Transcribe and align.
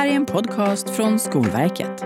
här 0.00 0.06
är 0.06 0.12
en 0.12 0.26
podcast 0.26 0.90
från 0.90 1.18
Skolverket. 1.18 2.00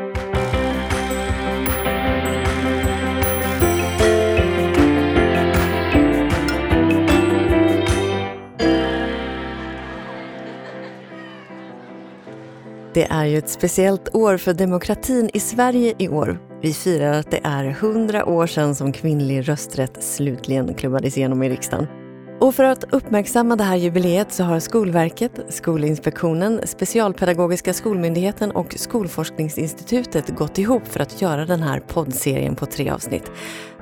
Det 12.94 13.04
är 13.04 13.24
ju 13.24 13.38
ett 13.38 13.48
speciellt 13.48 14.14
år 14.14 14.36
för 14.36 14.54
demokratin 14.54 15.30
i 15.34 15.40
Sverige 15.40 15.94
i 15.98 16.08
år. 16.08 16.38
Vi 16.62 16.72
firar 16.72 17.12
att 17.12 17.30
det 17.30 17.40
är 17.44 17.64
100 17.64 18.24
år 18.24 18.46
sedan 18.46 18.74
som 18.74 18.92
kvinnlig 18.92 19.48
rösträtt 19.48 20.02
slutligen 20.02 20.74
klubbades 20.74 21.16
igenom 21.16 21.42
i 21.42 21.50
riksdagen. 21.50 22.03
Och 22.44 22.54
för 22.54 22.64
att 22.64 22.84
uppmärksamma 22.94 23.56
det 23.56 23.64
här 23.64 23.76
jubileet 23.76 24.32
så 24.32 24.44
har 24.44 24.58
Skolverket, 24.60 25.40
Skolinspektionen, 25.48 26.60
Specialpedagogiska 26.64 27.72
skolmyndigheten 27.72 28.50
och 28.50 28.74
Skolforskningsinstitutet 28.78 30.28
gått 30.28 30.58
ihop 30.58 30.86
för 30.86 31.00
att 31.00 31.22
göra 31.22 31.46
den 31.46 31.62
här 31.62 31.80
poddserien 31.80 32.56
på 32.56 32.66
tre 32.66 32.90
avsnitt. 32.90 33.30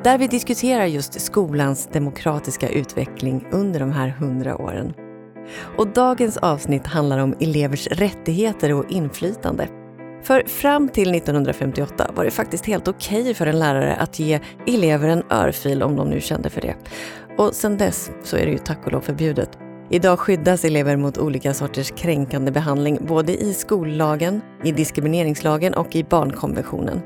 Där 0.04 0.18
vi 0.18 0.26
diskuterar 0.26 0.84
just 0.84 1.20
skolans 1.20 1.88
demokratiska 1.92 2.68
utveckling 2.68 3.46
under 3.50 3.80
de 3.80 3.92
här 3.92 4.08
hundra 4.08 4.56
åren. 4.56 4.94
Och 5.76 5.88
dagens 5.88 6.36
avsnitt 6.36 6.86
handlar 6.86 7.18
om 7.18 7.34
elevers 7.40 7.86
rättigheter 7.86 8.72
och 8.72 8.90
inflytande. 8.90 9.68
För 10.22 10.42
fram 10.46 10.88
till 10.88 11.14
1958 11.14 12.10
var 12.14 12.24
det 12.24 12.30
faktiskt 12.30 12.66
helt 12.66 12.88
okej 12.88 13.20
okay 13.20 13.34
för 13.34 13.46
en 13.46 13.58
lärare 13.58 13.94
att 13.94 14.18
ge 14.18 14.40
elever 14.66 15.08
en 15.08 15.22
örfil 15.30 15.82
om 15.82 15.96
de 15.96 16.10
nu 16.10 16.20
kände 16.20 16.50
för 16.50 16.60
det. 16.60 16.74
Och 17.38 17.54
sen 17.54 17.78
dess 17.78 18.10
så 18.22 18.36
är 18.36 18.46
det 18.46 18.52
ju 18.52 18.58
tack 18.58 18.86
och 18.86 18.92
lov 18.92 19.00
förbjudet. 19.00 19.58
Idag 19.90 20.18
skyddas 20.18 20.64
elever 20.64 20.96
mot 20.96 21.18
olika 21.18 21.54
sorters 21.54 21.90
kränkande 21.90 22.50
behandling 22.50 22.98
både 23.06 23.42
i 23.42 23.54
skollagen, 23.54 24.40
i 24.64 24.72
diskrimineringslagen 24.72 25.74
och 25.74 25.96
i 25.96 26.04
barnkonventionen. 26.04 27.00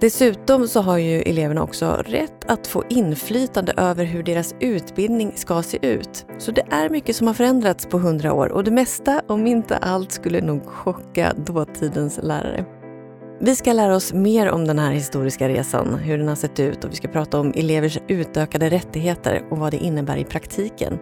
Dessutom 0.00 0.68
så 0.68 0.80
har 0.80 0.98
ju 0.98 1.22
eleverna 1.22 1.62
också 1.62 2.02
rätt 2.06 2.44
att 2.50 2.66
få 2.66 2.84
inflytande 2.88 3.72
över 3.76 4.04
hur 4.04 4.22
deras 4.22 4.54
utbildning 4.60 5.32
ska 5.36 5.62
se 5.62 5.86
ut. 5.86 6.26
Så 6.38 6.52
det 6.52 6.62
är 6.70 6.90
mycket 6.90 7.16
som 7.16 7.26
har 7.26 7.34
förändrats 7.34 7.86
på 7.86 7.98
hundra 7.98 8.32
år 8.32 8.52
och 8.52 8.64
det 8.64 8.70
mesta, 8.70 9.22
om 9.28 9.46
inte 9.46 9.76
allt, 9.76 10.12
skulle 10.12 10.40
nog 10.40 10.66
chocka 10.66 11.32
dåtidens 11.36 12.20
lärare. 12.22 12.77
Vi 13.40 13.56
ska 13.56 13.72
lära 13.72 13.96
oss 13.96 14.12
mer 14.12 14.50
om 14.50 14.66
den 14.66 14.78
här 14.78 14.92
historiska 14.92 15.48
resan, 15.48 15.94
hur 15.94 16.18
den 16.18 16.28
har 16.28 16.34
sett 16.34 16.60
ut 16.60 16.84
och 16.84 16.90
vi 16.90 16.96
ska 16.96 17.08
prata 17.08 17.40
om 17.40 17.52
elevers 17.56 17.98
utökade 18.08 18.70
rättigheter 18.70 19.42
och 19.50 19.58
vad 19.58 19.72
det 19.72 19.76
innebär 19.76 20.16
i 20.16 20.24
praktiken. 20.24 20.98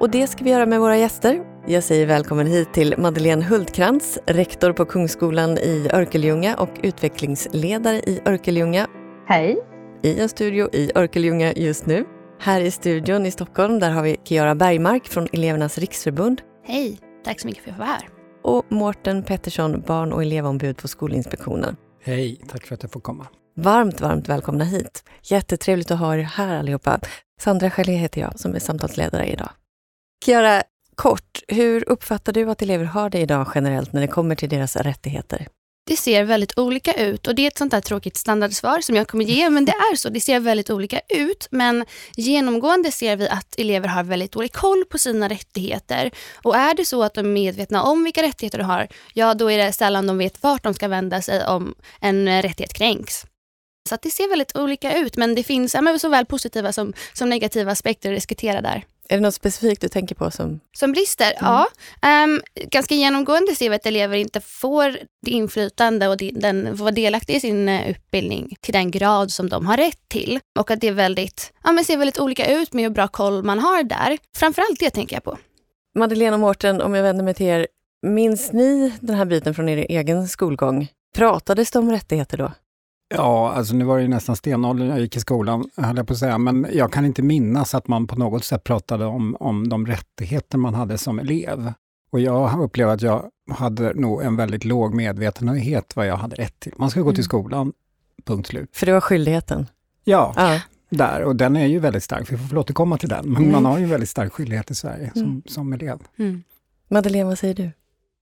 Och 0.00 0.10
det 0.10 0.26
ska 0.26 0.44
vi 0.44 0.50
göra 0.50 0.66
med 0.66 0.80
våra 0.80 0.96
gäster. 0.96 1.40
Jag 1.66 1.84
säger 1.84 2.06
välkommen 2.06 2.46
hit 2.46 2.74
till 2.74 2.94
Madeleine 2.98 3.44
Hultkrantz, 3.44 4.18
rektor 4.26 4.72
på 4.72 4.84
Kungsskolan 4.84 5.58
i 5.58 5.88
Örkelljunga 5.92 6.56
och 6.56 6.70
utvecklingsledare 6.82 7.96
i 7.96 8.20
Örkelljunga. 8.26 8.86
Hej! 9.26 9.58
I 10.02 10.20
en 10.20 10.28
studio 10.28 10.68
i 10.72 10.90
Örkelljunga 10.94 11.52
just 11.52 11.86
nu. 11.86 12.04
Här 12.40 12.60
i 12.60 12.70
studion 12.70 13.26
i 13.26 13.30
Stockholm 13.30 13.80
där 13.80 13.90
har 13.90 14.02
vi 14.02 14.16
Kiara 14.24 14.54
Bergmark 14.54 15.06
från 15.08 15.28
Elevernas 15.32 15.78
riksförbund. 15.78 16.42
Hej! 16.66 16.98
Tack 17.24 17.40
så 17.40 17.46
mycket 17.46 17.64
för 17.64 17.70
att 17.70 17.78
jag 17.78 17.86
får 17.86 17.92
vara 17.92 17.98
här. 17.98 18.19
Och 18.42 18.64
Mårten 18.68 19.22
Pettersson, 19.22 19.80
barn 19.86 20.12
och 20.12 20.22
elevombud 20.22 20.76
på 20.76 20.88
Skolinspektionen. 20.88 21.76
Hej, 22.02 22.40
tack 22.48 22.66
för 22.66 22.74
att 22.74 22.82
jag 22.82 22.92
får 22.92 23.00
komma. 23.00 23.26
Varmt, 23.56 24.00
varmt 24.00 24.28
välkomna 24.28 24.64
hit. 24.64 25.04
Jättetrevligt 25.22 25.90
att 25.90 25.98
ha 25.98 26.14
er 26.14 26.18
här 26.18 26.58
allihopa. 26.58 27.00
Sandra 27.40 27.70
Gelé 27.70 27.92
heter 27.92 28.20
jag 28.20 28.40
som 28.40 28.54
är 28.54 28.58
samtalsledare 28.58 29.26
idag. 29.26 29.50
Kiara, 30.24 30.62
kort, 30.94 31.40
hur 31.48 31.88
uppfattar 31.88 32.32
du 32.32 32.50
att 32.50 32.62
elever 32.62 32.84
har 32.84 33.10
det 33.10 33.18
idag 33.18 33.52
generellt 33.54 33.92
när 33.92 34.00
det 34.00 34.06
kommer 34.06 34.34
till 34.34 34.48
deras 34.48 34.76
rättigheter? 34.76 35.46
Det 35.86 35.96
ser 35.96 36.24
väldigt 36.24 36.58
olika 36.58 36.92
ut 36.92 37.26
och 37.26 37.34
det 37.34 37.42
är 37.42 37.46
ett 37.46 37.58
sånt 37.58 37.70
där 37.70 37.80
tråkigt 37.80 38.16
standardsvar 38.16 38.80
som 38.80 38.96
jag 38.96 39.08
kommer 39.08 39.24
ge, 39.24 39.50
men 39.50 39.64
det 39.64 39.72
är 39.72 39.96
så. 39.96 40.08
Det 40.08 40.20
ser 40.20 40.40
väldigt 40.40 40.70
olika 40.70 41.00
ut, 41.08 41.48
men 41.50 41.84
genomgående 42.16 42.92
ser 42.92 43.16
vi 43.16 43.28
att 43.28 43.58
elever 43.58 43.88
har 43.88 44.02
väldigt 44.02 44.32
dålig 44.32 44.52
koll 44.52 44.84
på 44.84 44.98
sina 44.98 45.28
rättigheter. 45.28 46.10
Och 46.42 46.56
är 46.56 46.74
det 46.74 46.84
så 46.84 47.02
att 47.02 47.14
de 47.14 47.20
är 47.20 47.30
medvetna 47.30 47.82
om 47.82 48.04
vilka 48.04 48.22
rättigheter 48.22 48.58
de 48.58 48.64
har, 48.64 48.88
ja 49.14 49.34
då 49.34 49.50
är 49.50 49.58
det 49.58 49.72
sällan 49.72 50.06
de 50.06 50.18
vet 50.18 50.42
vart 50.42 50.62
de 50.62 50.74
ska 50.74 50.88
vända 50.88 51.22
sig 51.22 51.46
om 51.46 51.74
en 52.00 52.42
rättighet 52.42 52.74
kränks. 52.74 53.24
Så 53.88 53.96
det 54.02 54.10
ser 54.10 54.28
väldigt 54.28 54.56
olika 54.56 54.96
ut, 54.96 55.16
men 55.16 55.34
det 55.34 55.42
finns 55.42 55.74
ja, 55.74 55.98
såväl 55.98 56.26
positiva 56.26 56.72
som, 56.72 56.92
som 57.12 57.28
negativa 57.28 57.72
aspekter 57.72 58.10
att 58.10 58.16
diskutera 58.16 58.60
där. 58.60 58.84
Är 59.10 59.16
det 59.16 59.22
något 59.22 59.34
specifikt 59.34 59.80
du 59.80 59.88
tänker 59.88 60.14
på 60.14 60.30
som... 60.30 60.60
Som 60.76 60.92
brister? 60.92 61.32
Mm. 61.40 61.52
Ja. 62.02 62.24
Um, 62.24 62.40
ganska 62.70 62.94
genomgående 62.94 63.54
ser 63.54 63.70
vi 63.70 63.76
att 63.76 63.86
elever 63.86 64.16
inte 64.16 64.40
får 64.40 64.96
det 65.22 65.30
inflytande 65.30 66.08
och 66.08 66.16
den, 66.16 66.76
får 66.76 66.84
vara 66.84 66.94
delaktiga 66.94 67.36
i 67.36 67.40
sin 67.40 67.68
uh, 67.68 67.90
utbildning 67.90 68.56
till 68.60 68.72
den 68.72 68.90
grad 68.90 69.32
som 69.32 69.48
de 69.48 69.66
har 69.66 69.76
rätt 69.76 70.08
till. 70.08 70.40
Och 70.58 70.70
att 70.70 70.80
det 70.80 70.88
är 70.88 70.92
väldigt, 70.92 71.52
ja, 71.64 71.72
men 71.72 71.84
ser 71.84 71.96
väldigt 71.96 72.18
olika 72.18 72.52
ut 72.52 72.72
med 72.72 72.84
hur 72.84 72.90
bra 72.90 73.08
koll 73.08 73.42
man 73.42 73.58
har 73.58 73.82
där. 73.82 74.18
Framförallt 74.36 74.80
det 74.80 74.90
tänker 74.90 75.16
jag 75.16 75.24
på. 75.24 75.38
Madeleine 75.98 76.34
och 76.34 76.40
Mårten, 76.40 76.80
om 76.80 76.94
jag 76.94 77.02
vänder 77.02 77.24
mig 77.24 77.34
till 77.34 77.46
er. 77.46 77.66
Minns 78.06 78.52
ni 78.52 78.92
den 79.00 79.16
här 79.16 79.24
biten 79.24 79.54
från 79.54 79.68
er 79.68 79.86
egen 79.88 80.28
skolgång? 80.28 80.88
Pratades 81.16 81.70
det 81.70 81.78
om 81.78 81.90
rättigheter 81.90 82.38
då? 82.38 82.52
Ja, 83.14 83.52
alltså 83.52 83.74
nu 83.74 83.84
var 83.84 83.96
det 83.96 84.02
ju 84.02 84.08
nästan 84.08 84.36
stenåldern 84.36 84.88
jag 84.88 85.00
gick 85.00 85.16
i 85.16 85.20
skolan, 85.20 85.70
höll 85.76 85.96
jag 85.96 86.06
på 86.06 86.12
att 86.12 86.18
säga, 86.18 86.38
men 86.38 86.66
jag 86.72 86.92
kan 86.92 87.04
inte 87.04 87.22
minnas 87.22 87.74
att 87.74 87.88
man 87.88 88.06
på 88.06 88.16
något 88.16 88.44
sätt 88.44 88.64
pratade 88.64 89.04
om, 89.04 89.36
om 89.40 89.68
de 89.68 89.86
rättigheter 89.86 90.58
man 90.58 90.74
hade 90.74 90.98
som 90.98 91.18
elev. 91.18 91.72
Och 92.12 92.20
jag 92.20 92.60
upplever 92.60 92.94
att 92.94 93.02
jag 93.02 93.30
hade 93.50 93.94
nog 93.94 94.22
en 94.22 94.36
väldigt 94.36 94.64
låg 94.64 94.94
medvetenhet 94.94 95.96
vad 95.96 96.06
jag 96.06 96.16
hade 96.16 96.36
rätt 96.36 96.60
till. 96.60 96.72
Man 96.76 96.90
ska 96.90 97.00
gå 97.00 97.06
mm. 97.06 97.14
till 97.14 97.24
skolan, 97.24 97.72
punkt 98.24 98.48
slut. 98.48 98.70
För 98.72 98.86
det 98.86 98.92
var 98.92 99.00
skyldigheten? 99.00 99.66
Ja, 100.04 100.34
ja, 100.36 100.60
där. 100.90 101.22
Och 101.22 101.36
den 101.36 101.56
är 101.56 101.66
ju 101.66 101.78
väldigt 101.78 102.04
stark. 102.04 102.32
Vi 102.32 102.36
får 102.36 102.48
väl 102.48 102.58
återkomma 102.58 102.98
till 102.98 103.08
den. 103.08 103.26
Men 103.26 103.42
mm. 103.42 103.52
man 103.52 103.64
har 103.64 103.78
ju 103.78 103.84
en 103.84 103.90
väldigt 103.90 104.08
stark 104.08 104.32
skyldighet 104.32 104.70
i 104.70 104.74
Sverige 104.74 105.10
som, 105.12 105.22
mm. 105.22 105.42
som 105.46 105.72
elev. 105.72 105.98
Mm. 106.18 106.42
Madeleine, 106.88 107.28
vad 107.28 107.38
säger 107.38 107.54
du? 107.54 107.70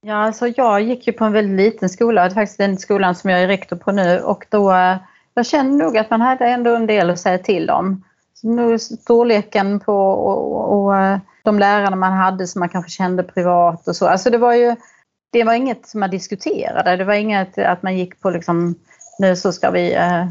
Ja, 0.08 0.14
alltså 0.14 0.46
jag 0.56 0.82
gick 0.82 1.06
ju 1.06 1.12
på 1.12 1.24
en 1.24 1.32
väldigt 1.32 1.56
liten 1.56 1.88
skola, 1.88 2.22
det 2.22 2.28
är 2.28 2.34
faktiskt 2.34 2.58
den 2.58 2.78
skolan 2.78 3.14
som 3.14 3.30
jag 3.30 3.42
är 3.42 3.46
rektor 3.46 3.76
på 3.76 3.92
nu 3.92 4.20
och 4.20 4.46
då 4.48 4.72
eh, 4.72 4.96
jag 5.34 5.46
kände 5.46 5.84
nog 5.84 5.98
att 5.98 6.10
man 6.10 6.20
hade 6.20 6.44
ändå 6.44 6.74
en 6.74 6.86
del 6.86 7.10
att 7.10 7.20
säga 7.20 7.38
till 7.38 7.70
om. 7.70 8.04
Nu, 8.42 8.78
storleken 8.78 9.80
på 9.80 9.94
och, 9.94 10.52
och, 10.52 10.84
och, 10.84 10.96
eh, 10.96 11.18
de 11.44 11.58
lärarna 11.58 11.96
man 11.96 12.12
hade 12.12 12.46
som 12.46 12.60
man 12.60 12.68
kanske 12.68 12.90
kände 12.90 13.22
privat 13.22 13.88
och 13.88 13.96
så. 13.96 14.06
Alltså 14.06 14.30
det 14.30 14.38
var 14.38 14.54
ju 14.54 14.76
det 15.30 15.44
var 15.44 15.54
inget 15.54 15.88
som 15.88 16.00
man 16.00 16.10
diskuterade. 16.10 16.96
Det 16.96 17.04
var 17.04 17.14
inget 17.14 17.58
att 17.58 17.82
man 17.82 17.98
gick 17.98 18.20
på 18.20 18.30
liksom 18.30 18.74
nu 19.18 19.36
så 19.36 19.52
ska 19.52 19.70
vi 19.70 19.94
eh, 19.94 20.26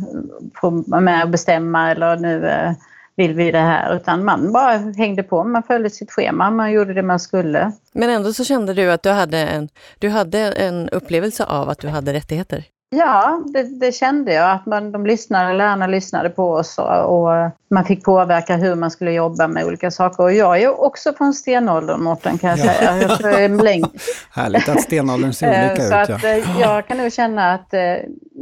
få 0.62 0.72
med 1.02 1.24
och 1.24 1.30
bestämma 1.30 1.92
eller 1.92 2.16
nu 2.16 2.48
eh, 2.48 2.72
vill 3.18 3.34
vi 3.34 3.52
det 3.52 3.60
här, 3.60 3.96
utan 3.96 4.26
man 4.26 4.52
bara 4.52 4.78
hängde 4.78 5.24
på, 5.24 5.44
man 5.44 5.64
följde 5.64 5.90
sitt 5.90 6.12
schema, 6.12 6.52
man 6.52 6.72
gjorde 6.72 6.94
det 6.94 7.04
man 7.04 7.20
skulle. 7.20 7.72
Men 7.94 8.10
ändå 8.10 8.34
så 8.34 8.44
kände 8.44 8.74
du 8.74 8.92
att 8.92 9.04
du 9.04 9.10
hade 9.10 9.38
en, 9.38 9.70
du 10.00 10.10
hade 10.10 10.40
en 10.40 10.90
upplevelse 10.90 11.46
av 11.46 11.70
att 11.70 11.80
du 11.80 11.88
hade 11.88 12.14
rättigheter? 12.14 12.66
Ja, 12.90 13.44
det, 13.54 13.64
det, 13.64 13.92
kände 13.92 14.34
jag. 14.34 14.52
Att 14.52 14.66
man, 14.66 14.92
de 14.92 15.06
lyssnade, 15.06 15.54
lärarna 15.54 15.88
lyssnade 15.88 16.30
på 16.30 16.52
oss 16.52 16.78
och, 16.78 17.20
och, 17.20 17.52
man 17.70 17.86
fick 17.86 18.04
påverka 18.04 18.56
hur 18.56 18.76
man 18.76 18.92
skulle 18.92 19.12
jobba 19.12 19.48
med 19.48 19.66
olika 19.66 19.92
saker. 19.92 20.24
Och 20.24 20.34
jag 20.34 20.62
är 20.62 20.82
också 20.82 21.14
från 21.14 21.34
stenåldern, 21.34 22.04
Mårten, 22.04 22.38
kan 22.38 22.50
jag 22.50 22.60
ja. 22.60 22.64
säga. 22.64 22.98
Jag 23.22 23.44
är 23.44 23.50
Härligt 24.32 24.70
att 24.70 24.82
stenåldern 24.82 25.34
ser 25.34 25.48
olika 25.48 25.84
ut. 25.84 25.90
Så 25.90 25.96
att, 25.96 26.24
ja. 26.24 26.30
Eh, 26.30 26.62
jag 26.62 26.88
kan 26.88 26.98
nog 26.98 27.14
känna 27.14 27.54
att... 27.54 27.74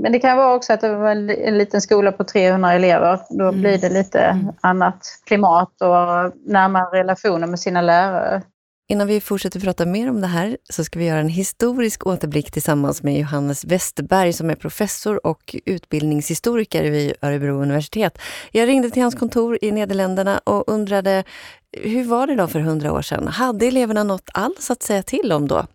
Men 0.06 0.12
det 0.12 0.20
kan 0.20 0.38
vara 0.38 0.56
också 0.56 0.74
att 0.74 0.82
det 0.82 0.96
var 0.96 1.12
en 1.12 1.58
liten 1.58 1.82
skola 1.82 2.12
på 2.12 2.24
300 2.24 2.74
elever. 2.74 3.20
Då 3.30 3.48
mm. 3.48 3.62
blir 3.62 3.78
det 3.78 3.90
lite 3.90 4.20
mm. 4.20 4.48
annat 4.62 5.06
klimat 5.26 5.82
och 5.82 6.34
närmare 6.46 7.00
relationer 7.00 7.48
med 7.48 7.60
sina 7.60 7.82
lärare. 7.82 8.42
Innan 8.90 9.08
vi 9.08 9.22
fortsätter 9.22 9.60
prata 9.60 9.86
mer 9.86 10.10
om 10.10 10.22
det 10.22 10.28
här 10.28 10.58
så 10.70 10.84
ska 10.84 11.00
vi 11.00 11.06
göra 11.06 11.20
en 11.20 11.30
historisk 11.30 12.08
återblick 12.08 12.52
tillsammans 12.52 13.04
med 13.04 13.20
Johannes 13.20 13.66
Westerberg 13.66 14.34
som 14.34 14.50
är 14.50 14.56
professor 14.56 15.28
och 15.28 15.56
utbildningshistoriker 15.66 16.84
vid 16.84 17.14
Örebro 17.22 17.62
universitet. 17.62 18.18
Jag 18.52 18.68
ringde 18.68 18.90
till 18.90 19.02
hans 19.02 19.16
kontor 19.16 19.58
i 19.62 19.72
Nederländerna 19.72 20.42
och 20.44 20.64
undrade 20.68 21.24
hur 21.72 22.04
var 22.04 22.28
det 22.28 22.36
då 22.36 22.48
för 22.48 22.60
hundra 22.60 22.94
år 22.94 23.02
sedan? 23.02 23.28
Hade 23.28 23.66
eleverna 23.66 24.04
något 24.04 24.30
alls 24.34 24.72
att 24.72 24.84
säga 24.84 25.04
till 25.04 25.32
om 25.32 25.48
då? 25.48 25.66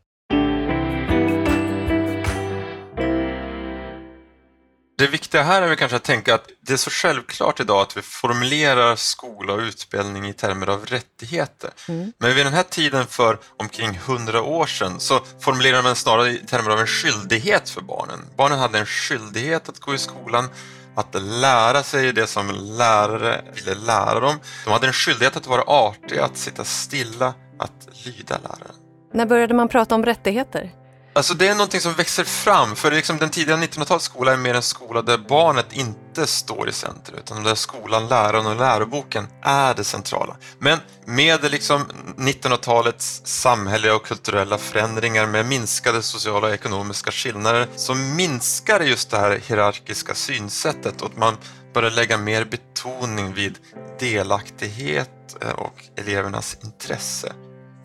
Det 5.00 5.06
viktiga 5.06 5.42
här 5.42 5.62
är 5.62 5.68
väl 5.68 5.76
kanske 5.76 5.96
att 5.96 6.04
tänka 6.04 6.34
att 6.34 6.48
det 6.60 6.72
är 6.72 6.76
så 6.76 6.90
självklart 6.90 7.60
idag 7.60 7.80
att 7.82 7.96
vi 7.96 8.02
formulerar 8.02 8.96
skola 8.96 9.52
och 9.52 9.58
utbildning 9.58 10.28
i 10.28 10.32
termer 10.32 10.66
av 10.66 10.86
rättigheter. 10.86 11.70
Mm. 11.88 12.12
Men 12.18 12.34
vid 12.34 12.46
den 12.46 12.52
här 12.52 12.62
tiden 12.62 13.06
för 13.06 13.38
omkring 13.56 13.98
hundra 14.06 14.42
år 14.42 14.66
sedan 14.66 15.00
så 15.00 15.20
formulerade 15.40 15.82
man 15.82 15.96
snarare 15.96 16.30
i 16.30 16.38
termer 16.38 16.70
av 16.70 16.80
en 16.80 16.86
skyldighet 16.86 17.70
för 17.70 17.80
barnen. 17.80 18.18
Barnen 18.36 18.58
hade 18.58 18.78
en 18.78 18.86
skyldighet 18.86 19.68
att 19.68 19.80
gå 19.80 19.94
i 19.94 19.98
skolan, 19.98 20.48
att 20.96 21.22
lära 21.22 21.82
sig 21.82 22.12
det 22.12 22.26
som 22.26 22.50
lärare 22.78 23.44
ville 23.54 23.74
lära 23.74 24.20
dem. 24.20 24.36
De 24.64 24.70
hade 24.70 24.86
en 24.86 24.92
skyldighet 24.92 25.36
att 25.36 25.46
vara 25.46 25.62
artiga, 25.62 26.24
att 26.24 26.36
sitta 26.36 26.64
stilla, 26.64 27.34
att 27.58 27.88
lyda 28.06 28.38
läraren. 28.38 28.74
När 29.14 29.26
började 29.26 29.54
man 29.54 29.68
prata 29.68 29.94
om 29.94 30.04
rättigheter? 30.04 30.79
Alltså 31.20 31.34
det 31.34 31.48
är 31.48 31.54
någonting 31.54 31.80
som 31.80 31.94
växer 31.94 32.24
fram, 32.24 32.76
för 32.76 32.90
liksom 32.90 33.18
den 33.18 33.30
tidiga 33.30 33.56
1900-talets 33.56 34.04
skola 34.04 34.32
är 34.32 34.36
mer 34.36 34.54
en 34.54 34.62
skola 34.62 35.02
där 35.02 35.18
barnet 35.18 35.72
inte 35.72 36.26
står 36.26 36.68
i 36.68 36.72
centrum, 36.72 37.18
utan 37.18 37.44
där 37.44 37.54
skolan, 37.54 38.08
läraren 38.08 38.46
och 38.46 38.56
läroboken 38.56 39.28
är 39.42 39.74
det 39.74 39.84
centrala. 39.84 40.36
Men 40.58 40.78
med 41.04 41.50
liksom 41.50 41.84
1900-talets 42.16 43.22
samhälleliga 43.24 43.94
och 43.94 44.06
kulturella 44.06 44.58
förändringar 44.58 45.26
med 45.26 45.46
minskade 45.46 46.02
sociala 46.02 46.46
och 46.46 46.54
ekonomiska 46.54 47.10
skillnader 47.10 47.68
så 47.76 47.94
minskar 47.94 48.80
just 48.80 49.10
det 49.10 49.18
här 49.18 49.40
hierarkiska 49.46 50.14
synsättet 50.14 51.02
och 51.02 51.18
man 51.18 51.36
börjar 51.74 51.90
lägga 51.90 52.18
mer 52.18 52.44
betoning 52.44 53.34
vid 53.34 53.58
delaktighet 53.98 55.36
eh, 55.42 55.50
och 55.50 55.84
elevernas 55.96 56.56
intresse. 56.64 57.32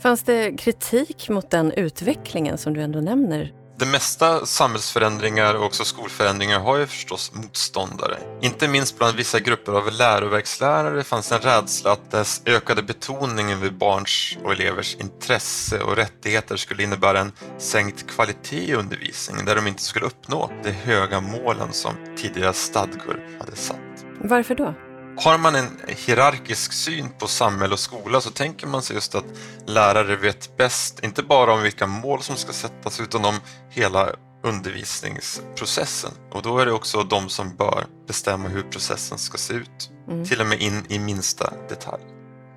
Fanns 0.05 0.23
det 0.23 0.57
kritik 0.57 1.29
mot 1.29 1.51
den 1.51 1.71
utvecklingen 1.71 2.57
som 2.57 2.73
du 2.73 2.81
ändå 2.81 2.99
nämner? 2.99 3.51
Det 3.79 3.85
mesta 3.85 4.45
samhällsförändringar 4.45 5.55
och 5.55 5.65
också 5.65 5.83
skolförändringar 5.83 6.59
har 6.59 6.77
ju 6.77 6.85
förstås 6.85 7.31
motståndare. 7.33 8.17
Inte 8.41 8.67
minst 8.67 8.97
bland 8.97 9.17
vissa 9.17 9.39
grupper 9.39 9.71
av 9.71 9.91
läroverkslärare 9.91 11.03
fanns 11.03 11.31
en 11.31 11.39
rädsla 11.39 11.91
att 11.91 12.11
dess 12.11 12.41
ökade 12.45 12.83
betoningen 12.83 13.61
vid 13.61 13.77
barns 13.77 14.37
och 14.43 14.51
elevers 14.51 14.95
intresse 14.95 15.79
och 15.79 15.95
rättigheter 15.95 16.55
skulle 16.57 16.83
innebära 16.83 17.19
en 17.19 17.31
sänkt 17.57 18.07
kvalitet 18.07 18.69
i 18.69 18.73
undervisningen 18.73 19.45
där 19.45 19.55
de 19.55 19.67
inte 19.67 19.83
skulle 19.83 20.05
uppnå 20.05 20.51
de 20.63 20.71
höga 20.71 21.21
målen 21.21 21.73
som 21.73 21.93
tidigare 22.17 22.53
stadgor 22.53 23.37
hade 23.39 23.55
satt. 23.55 24.05
Varför 24.21 24.55
då? 24.55 24.73
Har 25.17 25.37
man 25.37 25.55
en 25.55 25.79
hierarkisk 25.87 26.73
syn 26.73 27.09
på 27.19 27.27
samhälle 27.27 27.73
och 27.73 27.79
skola 27.79 28.21
så 28.21 28.29
tänker 28.29 28.67
man 28.67 28.81
sig 28.81 28.95
just 28.95 29.15
att 29.15 29.25
lärare 29.65 30.15
vet 30.15 30.57
bäst, 30.57 31.03
inte 31.03 31.23
bara 31.23 31.53
om 31.53 31.61
vilka 31.61 31.87
mål 31.87 32.21
som 32.21 32.35
ska 32.35 32.53
sättas 32.53 32.99
utan 32.99 33.25
om 33.25 33.35
hela 33.69 34.09
undervisningsprocessen. 34.43 36.11
Och 36.31 36.41
då 36.41 36.59
är 36.59 36.65
det 36.65 36.71
också 36.71 37.03
de 37.03 37.29
som 37.29 37.55
bör 37.55 37.85
bestämma 38.07 38.49
hur 38.49 38.61
processen 38.61 39.17
ska 39.17 39.37
se 39.37 39.53
ut, 39.53 39.91
mm. 40.07 40.25
till 40.25 40.41
och 40.41 40.47
med 40.47 40.61
in 40.61 40.83
i 40.89 40.99
minsta 40.99 41.53
detalj. 41.69 42.03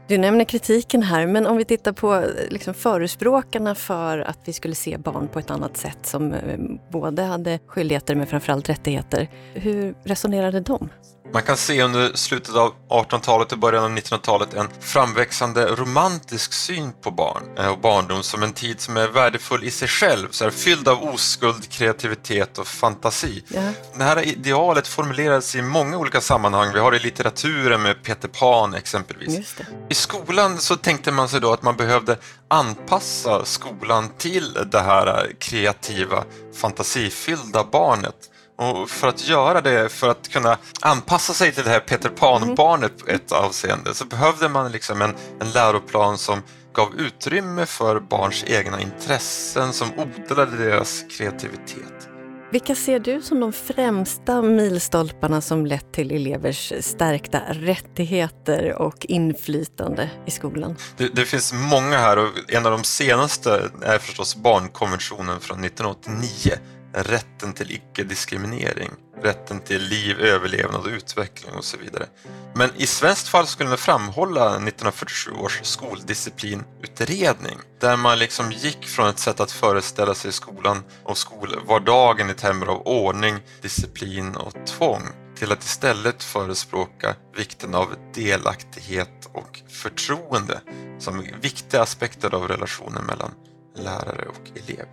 Du 0.08 0.18
nämner 0.18 0.44
kritiken 0.44 1.02
här, 1.02 1.26
men 1.26 1.46
om 1.46 1.56
vi 1.56 1.64
tittar 1.64 1.92
på 1.92 2.24
liksom 2.48 2.74
förespråkarna 2.74 3.74
för 3.74 4.18
att 4.18 4.38
vi 4.44 4.52
skulle 4.52 4.74
se 4.74 4.98
barn 4.98 5.28
på 5.28 5.38
ett 5.38 5.50
annat 5.50 5.76
sätt 5.76 5.98
som 6.02 6.32
eh, 6.32 6.58
både 6.90 7.22
hade 7.22 7.58
skyldigheter 7.66 8.14
men 8.14 8.26
framförallt 8.26 8.68
rättigheter. 8.68 9.28
Hur 9.54 9.94
resonerade 10.04 10.60
de? 10.60 10.88
Man 11.32 11.42
kan 11.42 11.56
se 11.56 11.82
under 11.82 12.12
slutet 12.14 12.54
av 12.54 12.74
1800-talet 12.88 13.52
och 13.52 13.58
början 13.58 13.84
av 13.84 13.90
1900-talet 13.90 14.54
en 14.54 14.68
framväxande 14.80 15.66
romantisk 15.66 16.52
syn 16.52 16.92
på 17.02 17.10
barn 17.10 17.42
eh, 17.58 17.68
och 17.68 17.78
barndom 17.78 18.22
som 18.22 18.42
en 18.42 18.52
tid 18.52 18.80
som 18.80 18.96
är 18.96 19.08
värdefull 19.08 19.64
i 19.64 19.70
sig 19.70 19.88
själv, 19.88 20.28
så 20.30 20.44
här, 20.44 20.50
fylld 20.50 20.88
av 20.88 21.04
oskuld, 21.04 21.70
kreativitet 21.70 22.58
och 22.58 22.66
fantasi. 22.66 23.44
Ja. 23.48 23.72
Det 23.96 24.04
här 24.04 24.26
idealet 24.26 24.88
formuleras 24.88 25.54
i 25.54 25.62
många 25.62 25.98
olika 25.98 26.20
sammanhang. 26.20 26.72
Vi 26.72 26.80
har 26.80 26.90
det 26.90 26.96
i 26.96 27.00
litteraturen 27.00 27.82
med 27.82 28.02
Peter 28.02 28.28
Pan 28.28 28.74
exempelvis. 28.74 29.54
I 29.88 29.94
skolan 29.94 30.58
så 30.58 30.76
tänkte 30.76 31.12
man 31.12 31.28
sig 31.28 31.40
då 31.40 31.52
att 31.52 31.62
man 31.62 31.76
behövde 31.76 32.16
anpassa 32.48 33.44
skolan 33.44 34.08
till 34.18 34.58
det 34.70 34.80
här 34.80 35.32
kreativa, 35.38 36.24
fantasifyllda 36.54 37.64
barnet. 37.64 38.16
Och 38.58 38.90
för 38.90 39.08
att 39.08 39.28
göra 39.28 39.60
det, 39.60 39.88
för 39.88 40.08
att 40.08 40.28
kunna 40.28 40.58
anpassa 40.80 41.34
sig 41.34 41.52
till 41.52 41.64
det 41.64 41.70
här 41.70 41.80
Peter 41.80 42.08
Pan-barnet 42.08 42.98
på 42.98 43.10
ett 43.10 43.32
avseende, 43.32 43.94
så 43.94 44.04
behövde 44.04 44.48
man 44.48 44.72
liksom 44.72 45.02
en, 45.02 45.14
en 45.40 45.50
läroplan 45.50 46.18
som 46.18 46.42
gav 46.74 46.94
utrymme 46.94 47.66
för 47.66 48.00
barns 48.00 48.44
egna 48.46 48.80
intressen, 48.80 49.72
som 49.72 49.88
odlade 49.98 50.56
deras 50.56 51.04
kreativitet. 51.10 52.08
Vilka 52.52 52.74
ser 52.74 52.98
du 53.00 53.22
som 53.22 53.40
de 53.40 53.52
främsta 53.52 54.42
milstolparna 54.42 55.40
som 55.40 55.66
lett 55.66 55.92
till 55.92 56.10
elevers 56.10 56.72
stärkta 56.80 57.40
rättigheter 57.50 58.74
och 58.74 59.06
inflytande 59.08 60.10
i 60.26 60.30
skolan? 60.30 60.76
Det, 60.96 61.08
det, 61.14 61.24
finns 61.24 61.52
många 61.52 61.98
här 61.98 62.18
och 62.18 62.28
en 62.48 62.66
av 62.66 62.72
de 62.72 62.84
senaste 62.84 63.70
är 63.82 63.98
förstås 63.98 64.36
barnkonventionen 64.36 65.40
från 65.40 65.64
1989 65.64 66.52
rätten 66.92 67.52
till 67.52 67.70
icke-diskriminering, 67.70 68.90
rätten 69.22 69.60
till 69.60 69.82
liv, 69.82 70.20
överlevnad 70.20 70.80
och 70.80 70.92
utveckling 70.92 71.54
och 71.54 71.64
så 71.64 71.76
vidare. 71.76 72.06
Men 72.54 72.70
i 72.76 72.86
svenskt 72.86 73.28
fall 73.28 73.46
skulle 73.46 73.68
man 73.68 73.78
framhålla 73.78 74.46
1947 74.46 75.30
års 75.32 75.60
skoldisciplinutredning 75.62 77.58
där 77.80 77.96
man 77.96 78.18
liksom 78.18 78.52
gick 78.52 78.86
från 78.86 79.08
ett 79.08 79.18
sätt 79.18 79.40
att 79.40 79.52
föreställa 79.52 80.14
sig 80.14 80.32
skolan 80.32 80.84
och 81.04 81.18
skolvardagen 81.18 82.30
i 82.30 82.34
termer 82.34 82.66
av 82.66 82.86
ordning, 82.86 83.34
disciplin 83.62 84.36
och 84.36 84.66
tvång 84.66 85.02
till 85.36 85.52
att 85.52 85.64
istället 85.64 86.22
förespråka 86.22 87.14
vikten 87.36 87.74
av 87.74 87.94
delaktighet 88.14 89.28
och 89.32 89.60
förtroende 89.68 90.60
som 90.98 91.26
viktiga 91.40 91.82
aspekter 91.82 92.34
av 92.34 92.48
relationen 92.48 93.04
mellan 93.04 93.30
lärare 93.76 94.26
och 94.28 94.58
elev. 94.58 94.86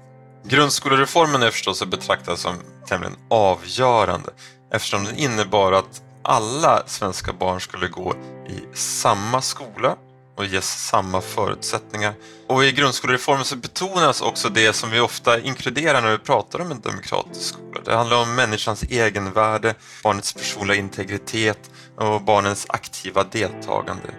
Grundskolereformen 0.47 1.43
är 1.43 1.51
förstås 1.51 1.81
att 1.81 1.87
betrakta 1.87 2.37
som 2.37 2.55
tämligen 2.87 3.15
avgörande 3.29 4.29
eftersom 4.71 5.03
den 5.03 5.15
innebar 5.15 5.71
att 5.71 6.01
alla 6.23 6.83
svenska 6.87 7.33
barn 7.33 7.61
skulle 7.61 7.87
gå 7.87 8.13
i 8.49 8.75
samma 8.77 9.41
skola 9.41 9.95
och 10.37 10.45
ges 10.45 10.87
samma 10.87 11.21
förutsättningar. 11.21 12.13
Och 12.47 12.65
i 12.65 12.71
grundskolereformen 12.71 13.45
så 13.45 13.55
betonas 13.55 14.21
också 14.21 14.49
det 14.49 14.73
som 14.73 14.91
vi 14.91 14.99
ofta 14.99 15.39
inkluderar 15.39 16.01
när 16.01 16.11
vi 16.11 16.17
pratar 16.17 16.61
om 16.61 16.71
en 16.71 16.81
demokratisk 16.81 17.53
skola. 17.53 17.81
Det 17.85 17.95
handlar 17.95 18.21
om 18.21 18.35
människans 18.35 18.83
egenvärde, 18.83 19.75
barnets 20.03 20.33
personliga 20.33 20.77
integritet 20.77 21.71
och 21.97 22.21
barnens 22.21 22.65
aktiva 22.69 23.23
deltagande 23.23 24.09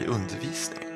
i 0.00 0.06
undervisningen. 0.06 0.89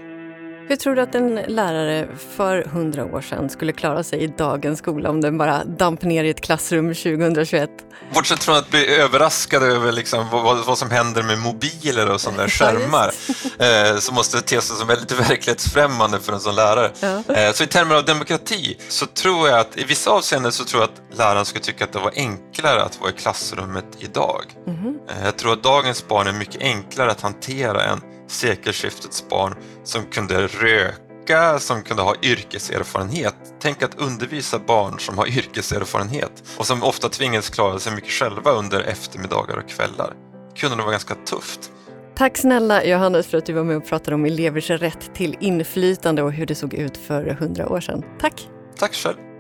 Hur 0.75 0.79
tror 0.79 0.95
du 0.95 1.03
att 1.03 1.15
en 1.15 1.35
lärare 1.35 2.09
för 2.37 2.63
hundra 2.63 3.05
år 3.05 3.21
sedan 3.21 3.51
skulle 3.51 3.73
klara 3.73 4.03
sig 4.03 4.23
i 4.23 4.27
dagens 4.27 4.79
skola 4.79 5.11
om 5.11 5.21
den 5.21 5.39
bara 5.39 5.65
damp 5.65 6.03
ner 6.03 6.25
i 6.25 6.31
ett 6.31 6.41
klassrum 6.41 6.95
2021? 6.95 7.71
Bortsett 8.15 8.45
från 8.45 8.57
att 8.57 8.71
bli 8.71 8.87
överraskad 8.97 9.63
över 9.63 9.93
liksom 9.93 10.31
vad, 10.31 10.67
vad, 10.67 10.79
som 10.79 10.91
händer 10.91 11.23
med 11.23 11.39
mobiler 11.39 12.11
och 12.11 12.21
sådana 12.21 12.43
där 12.43 12.49
skärmar 12.49 13.13
eh, 13.93 13.99
så 13.99 14.13
måste 14.13 14.37
det 14.37 14.43
te 14.43 14.61
sig 14.61 14.77
som 14.77 14.87
väldigt 14.89 15.13
verklighetsfrämmande 15.31 16.21
för 16.21 16.33
en 16.33 16.41
sån 16.41 16.55
lärare. 16.55 16.91
Ja. 17.01 17.35
Eh, 17.35 17.53
så 17.53 17.65
i 17.65 17.67
termer 17.67 17.95
av 17.95 18.05
demokrati 18.05 18.77
så 18.89 19.07
tror 19.07 19.49
jag 19.49 19.59
att 19.59 19.79
i 19.79 19.85
vissa 19.85 20.11
avseenden 20.11 20.53
så 20.53 20.65
tror 20.65 20.83
jag 20.83 20.91
att 20.91 21.19
läraren 21.19 21.45
skulle 21.45 21.65
tycka 21.65 21.85
att 21.85 21.93
det 21.93 21.99
var 21.99 22.13
enklare 22.17 22.83
att 22.83 23.01
vara 23.01 23.11
i 23.11 23.15
klassrummet 23.15 23.87
idag. 23.99 24.45
Mm 24.67 24.99
eh, 25.09 25.25
jag 25.25 25.37
tror 25.37 25.53
att 25.53 25.63
dagens 25.63 26.09
barn 26.09 26.27
är 26.27 26.33
mycket 26.33 26.63
enklare 26.63 27.11
att 27.11 27.21
hantera 27.21 27.85
än 27.85 28.01
sekelskiftets 28.27 29.29
barn 29.29 29.55
som 29.85 30.05
kunde 30.05 30.47
röka, 30.47 31.59
som 31.59 31.83
kunde 31.83 32.03
ha 32.03 32.15
yrkeserfarenhet. 32.23 33.35
Tänk 33.61 33.83
att 33.83 33.95
undervisa 33.95 34.59
barn 34.59 35.01
som 35.01 35.19
har 35.19 35.27
yrkeserfarenhet 35.27 36.43
och 36.59 36.67
som 36.67 36.83
ofta 36.83 37.09
tvingades 37.09 37.51
klara 37.51 37.79
sig 37.79 37.95
mycket 37.95 38.11
själva 38.11 38.51
under 38.51 38.81
eftermiddagar 38.81 39.57
och 39.57 39.69
kvällar. 39.69 40.15
Det 40.55 40.61
kunde 40.61 40.77
nog 40.77 40.85
vara 40.85 40.93
ganska 40.93 41.15
tufft. 41.15 41.71
Tack 42.17 42.37
snälla 42.37 42.85
Johannes 42.85 43.27
för 43.27 43.39
att 43.39 43.47
du 43.47 43.53
var 43.53 43.65
med 43.65 43.77
och 43.77 43.87
pratade 43.87 44.15
om 44.15 44.25
elevers 44.25 44.71
rätt 44.71 45.15
till 45.15 45.37
inflytande 45.41 46.23
och 46.23 46.33
hur 46.33 46.47
det 46.47 46.55
såg 46.55 46.75
ut 46.75 46.97
för 46.97 47.25
hundra 47.25 47.69
år 47.69 47.81
sedan. 47.81 48.03
Tack! 48.21 48.49
Tack 48.79 48.95
själv! 48.95 49.34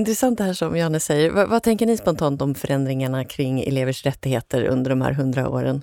Intressant 0.00 0.38
det 0.38 0.44
här 0.44 0.52
som 0.52 0.76
Janne 0.76 1.00
säger. 1.00 1.30
Vad, 1.30 1.48
vad, 1.48 1.62
tänker 1.62 1.86
ni 1.86 1.96
spontant 1.96 2.42
om 2.42 2.54
förändringarna 2.54 3.24
kring 3.24 3.60
elevers 3.60 4.06
rättigheter 4.06 4.64
under 4.64 4.90
de 4.90 5.00
här 5.00 5.12
hundra 5.12 5.48
åren? 5.48 5.82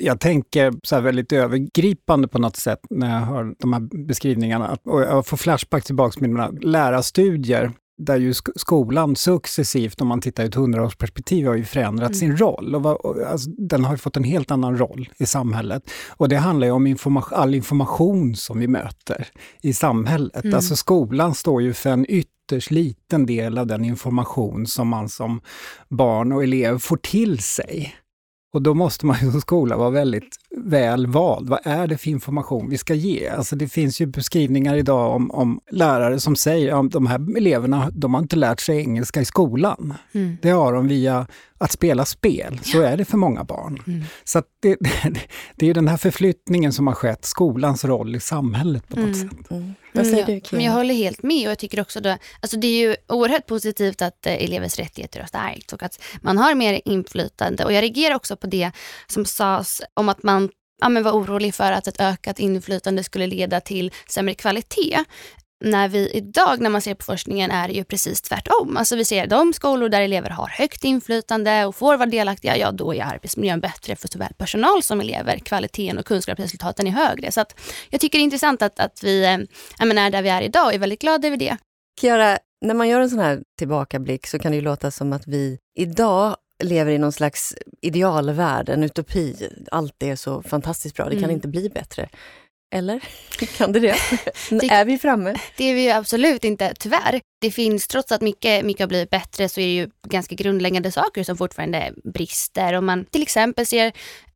Jag 0.00 0.20
tänker 0.20 0.72
så 0.82 1.00
väldigt 1.00 1.32
övergripande 1.32 2.28
på 2.28 2.38
något 2.38 2.56
sätt 2.56 2.80
när 2.90 3.14
jag 3.14 3.26
hör 3.26 3.54
de 3.58 3.72
här 3.72 4.06
beskrivningarna. 4.06 4.76
Och 4.84 5.00
jag 5.00 5.26
får 5.26 5.36
flashback 5.36 5.84
tillbaka 5.84 6.12
till 6.12 6.28
mina 6.28 6.48
lärarstudier 6.48 7.72
där 7.98 8.16
ju 8.16 8.34
skolan 8.56 9.16
successivt, 9.16 10.00
om 10.00 10.08
man 10.08 10.20
tittar 10.20 10.44
i 10.44 10.46
ett 10.46 10.54
hundraårsperspektiv, 10.54 11.46
har 11.46 11.54
ju 11.54 11.64
förändrat 11.64 12.08
mm. 12.08 12.14
sin 12.14 12.36
roll. 12.36 12.74
Och, 12.74 13.04
och 13.04 13.22
alltså, 13.26 13.50
den 13.50 13.84
har 13.84 13.96
fått 13.96 14.16
en 14.16 14.24
helt 14.24 14.50
annan 14.50 14.78
roll 14.78 15.08
i 15.18 15.26
samhället. 15.26 15.90
Och 16.08 16.28
det 16.28 16.36
handlar 16.36 16.66
ju 16.66 16.72
om 16.72 16.86
information, 16.86 17.38
all 17.38 17.54
information 17.54 18.36
som 18.36 18.58
vi 18.58 18.68
möter 18.68 19.26
i 19.62 19.72
samhället. 19.72 20.44
Mm. 20.44 20.56
Alltså 20.56 20.76
skolan 20.76 21.34
står 21.34 21.62
ju 21.62 21.72
för 21.72 21.90
en 21.90 22.06
ytterst 22.08 22.70
liten 22.70 23.26
del 23.26 23.58
av 23.58 23.66
den 23.66 23.84
information 23.84 24.66
som 24.66 24.88
man 24.88 25.08
som 25.08 25.40
barn 25.88 26.32
och 26.32 26.42
elev 26.42 26.78
får 26.78 26.96
till 26.96 27.38
sig. 27.38 27.94
Och 28.56 28.62
då 28.62 28.74
måste 28.74 29.06
man 29.06 29.16
ju 29.22 29.30
som 29.30 29.40
skola 29.40 29.76
vara 29.76 29.90
väldigt 29.90 30.36
väl 30.56 31.06
vald. 31.06 31.48
Vad 31.48 31.58
är 31.64 31.86
det 31.86 31.98
för 31.98 32.10
information 32.10 32.70
vi 32.70 32.78
ska 32.78 32.94
ge? 32.94 33.28
Alltså 33.28 33.56
det 33.56 33.68
finns 33.68 34.00
ju 34.00 34.06
beskrivningar 34.06 34.76
idag 34.76 35.14
om, 35.14 35.30
om 35.30 35.60
lärare 35.70 36.20
som 36.20 36.36
säger 36.36 36.80
att 36.80 36.92
de 36.92 37.06
här 37.06 37.36
eleverna, 37.36 37.90
de 37.92 38.14
har 38.14 38.20
inte 38.20 38.36
lärt 38.36 38.60
sig 38.60 38.78
engelska 38.78 39.20
i 39.20 39.24
skolan. 39.24 39.94
Mm. 40.12 40.36
Det 40.42 40.50
har 40.50 40.72
de 40.72 40.88
via 40.88 41.26
att 41.58 41.72
spela 41.72 42.04
spel. 42.04 42.60
Så 42.62 42.80
är 42.80 42.96
det 42.96 43.04
för 43.04 43.16
många 43.16 43.44
barn. 43.44 43.82
Mm. 43.86 44.04
Så 44.24 44.42
det, 44.62 44.76
det, 44.80 45.20
det, 45.56 45.70
är 45.70 45.74
den 45.74 45.88
här 45.88 45.96
förflyttningen 45.96 46.72
som 46.72 46.86
har 46.86 46.94
skett, 46.94 47.24
skolans 47.24 47.84
roll 47.84 48.16
i 48.16 48.20
samhället 48.20 48.88
på 48.88 49.00
något 49.00 49.16
mm. 49.16 49.30
sätt. 49.30 49.50
Mm. 49.50 49.74
Vad 49.94 50.06
säger 50.06 50.26
du, 50.26 50.40
Men 50.50 50.64
jag 50.64 50.72
håller 50.72 50.94
helt 50.94 51.22
med 51.22 51.46
och 51.46 51.50
jag 51.50 51.58
tycker 51.58 51.80
också 51.80 52.00
då, 52.00 52.16
alltså 52.40 52.56
det 52.56 52.66
är 52.66 52.88
ju 52.88 52.96
oerhört 53.08 53.46
positivt 53.46 54.02
att 54.02 54.26
eh, 54.26 54.44
elevers 54.44 54.78
rättigheter 54.78 55.20
har 55.20 55.26
stärkts 55.26 55.72
och 55.72 55.82
att 55.82 56.02
man 56.22 56.38
har 56.38 56.54
mer 56.54 56.80
inflytande. 56.84 57.64
Och 57.64 57.72
jag 57.72 57.82
reagerar 57.82 58.14
också 58.14 58.36
på 58.36 58.46
det 58.46 58.70
som 59.06 59.24
sades 59.24 59.82
om 59.94 60.08
att 60.08 60.22
man 60.22 60.50
ja, 60.80 60.88
men 60.88 61.02
var 61.02 61.12
orolig 61.12 61.54
för 61.54 61.72
att 61.72 61.86
ett 61.86 62.00
ökat 62.00 62.38
inflytande 62.38 63.04
skulle 63.04 63.26
leda 63.26 63.60
till 63.60 63.92
sämre 64.08 64.34
kvalitet 64.34 65.04
när 65.64 65.88
vi 65.88 66.10
idag, 66.10 66.60
när 66.60 66.70
man 66.70 66.80
ser 66.80 66.94
på 66.94 67.04
forskningen, 67.04 67.50
är 67.50 67.68
det 67.68 67.74
ju 67.74 67.84
precis 67.84 68.22
tvärtom. 68.22 68.76
Alltså 68.76 68.96
vi 68.96 69.04
ser 69.04 69.26
de 69.26 69.52
skolor 69.52 69.88
där 69.88 70.00
elever 70.00 70.30
har 70.30 70.48
högt 70.48 70.84
inflytande 70.84 71.64
och 71.64 71.76
får 71.76 71.96
vara 71.96 72.10
delaktiga, 72.10 72.56
ja 72.56 72.72
då 72.72 72.94
är 72.94 73.04
arbetsmiljön 73.04 73.60
bättre 73.60 73.96
för 73.96 74.08
såväl 74.08 74.34
personal 74.38 74.82
som 74.82 75.00
elever. 75.00 75.38
Kvaliteten 75.38 75.98
och 75.98 76.06
kunskapsresultaten 76.06 76.86
är 76.86 76.90
högre. 76.90 77.32
Så 77.32 77.40
att 77.40 77.60
jag 77.90 78.00
tycker 78.00 78.18
det 78.18 78.22
är 78.22 78.24
intressant 78.24 78.62
att, 78.62 78.80
att 78.80 79.04
vi 79.04 79.24
är 79.24 80.10
där 80.10 80.22
vi 80.22 80.28
är 80.28 80.42
idag 80.42 80.66
och 80.66 80.74
är 80.74 80.78
väldigt 80.78 81.00
glada 81.00 81.26
över 81.26 81.36
det. 81.36 81.56
Kiara, 82.00 82.38
när 82.60 82.74
man 82.74 82.88
gör 82.88 83.00
en 83.00 83.10
sån 83.10 83.18
här 83.18 83.42
tillbakablick 83.58 84.26
så 84.26 84.38
kan 84.38 84.52
det 84.52 84.56
ju 84.56 84.62
låta 84.62 84.90
som 84.90 85.12
att 85.12 85.26
vi 85.26 85.58
idag 85.78 86.36
lever 86.64 86.92
i 86.92 86.98
någon 86.98 87.12
slags 87.12 87.54
idealvärld, 87.82 88.68
en 88.68 88.82
utopi. 88.82 89.48
Allt 89.70 90.02
är 90.02 90.16
så 90.16 90.42
fantastiskt 90.42 90.96
bra, 90.96 91.04
det 91.04 91.14
kan 91.14 91.24
mm. 91.24 91.30
inte 91.30 91.48
bli 91.48 91.68
bättre. 91.68 92.08
Eller? 92.74 93.00
Kan 93.58 93.72
det 93.72 93.80
det? 93.80 93.96
det? 94.50 94.68
Är 94.68 94.84
vi 94.84 94.98
framme? 94.98 95.34
Det 95.56 95.64
är 95.64 95.74
vi 95.74 95.84
ju 95.84 95.90
absolut 95.90 96.44
inte, 96.44 96.74
tyvärr. 96.74 97.20
Det 97.40 97.50
finns, 97.50 97.86
trots 97.86 98.12
att 98.12 98.20
mycket, 98.20 98.64
mycket 98.64 98.80
har 98.80 98.88
blivit 98.88 99.10
bättre, 99.10 99.48
så 99.48 99.60
är 99.60 99.64
det 99.64 99.74
ju 99.74 99.90
ganska 100.08 100.34
grundläggande 100.34 100.92
saker 100.92 101.24
som 101.24 101.36
fortfarande 101.36 101.92
brister. 102.04 102.72
Om 102.72 102.86
man 102.86 103.04
till 103.04 103.22
exempel 103.22 103.66
ser 103.66 103.92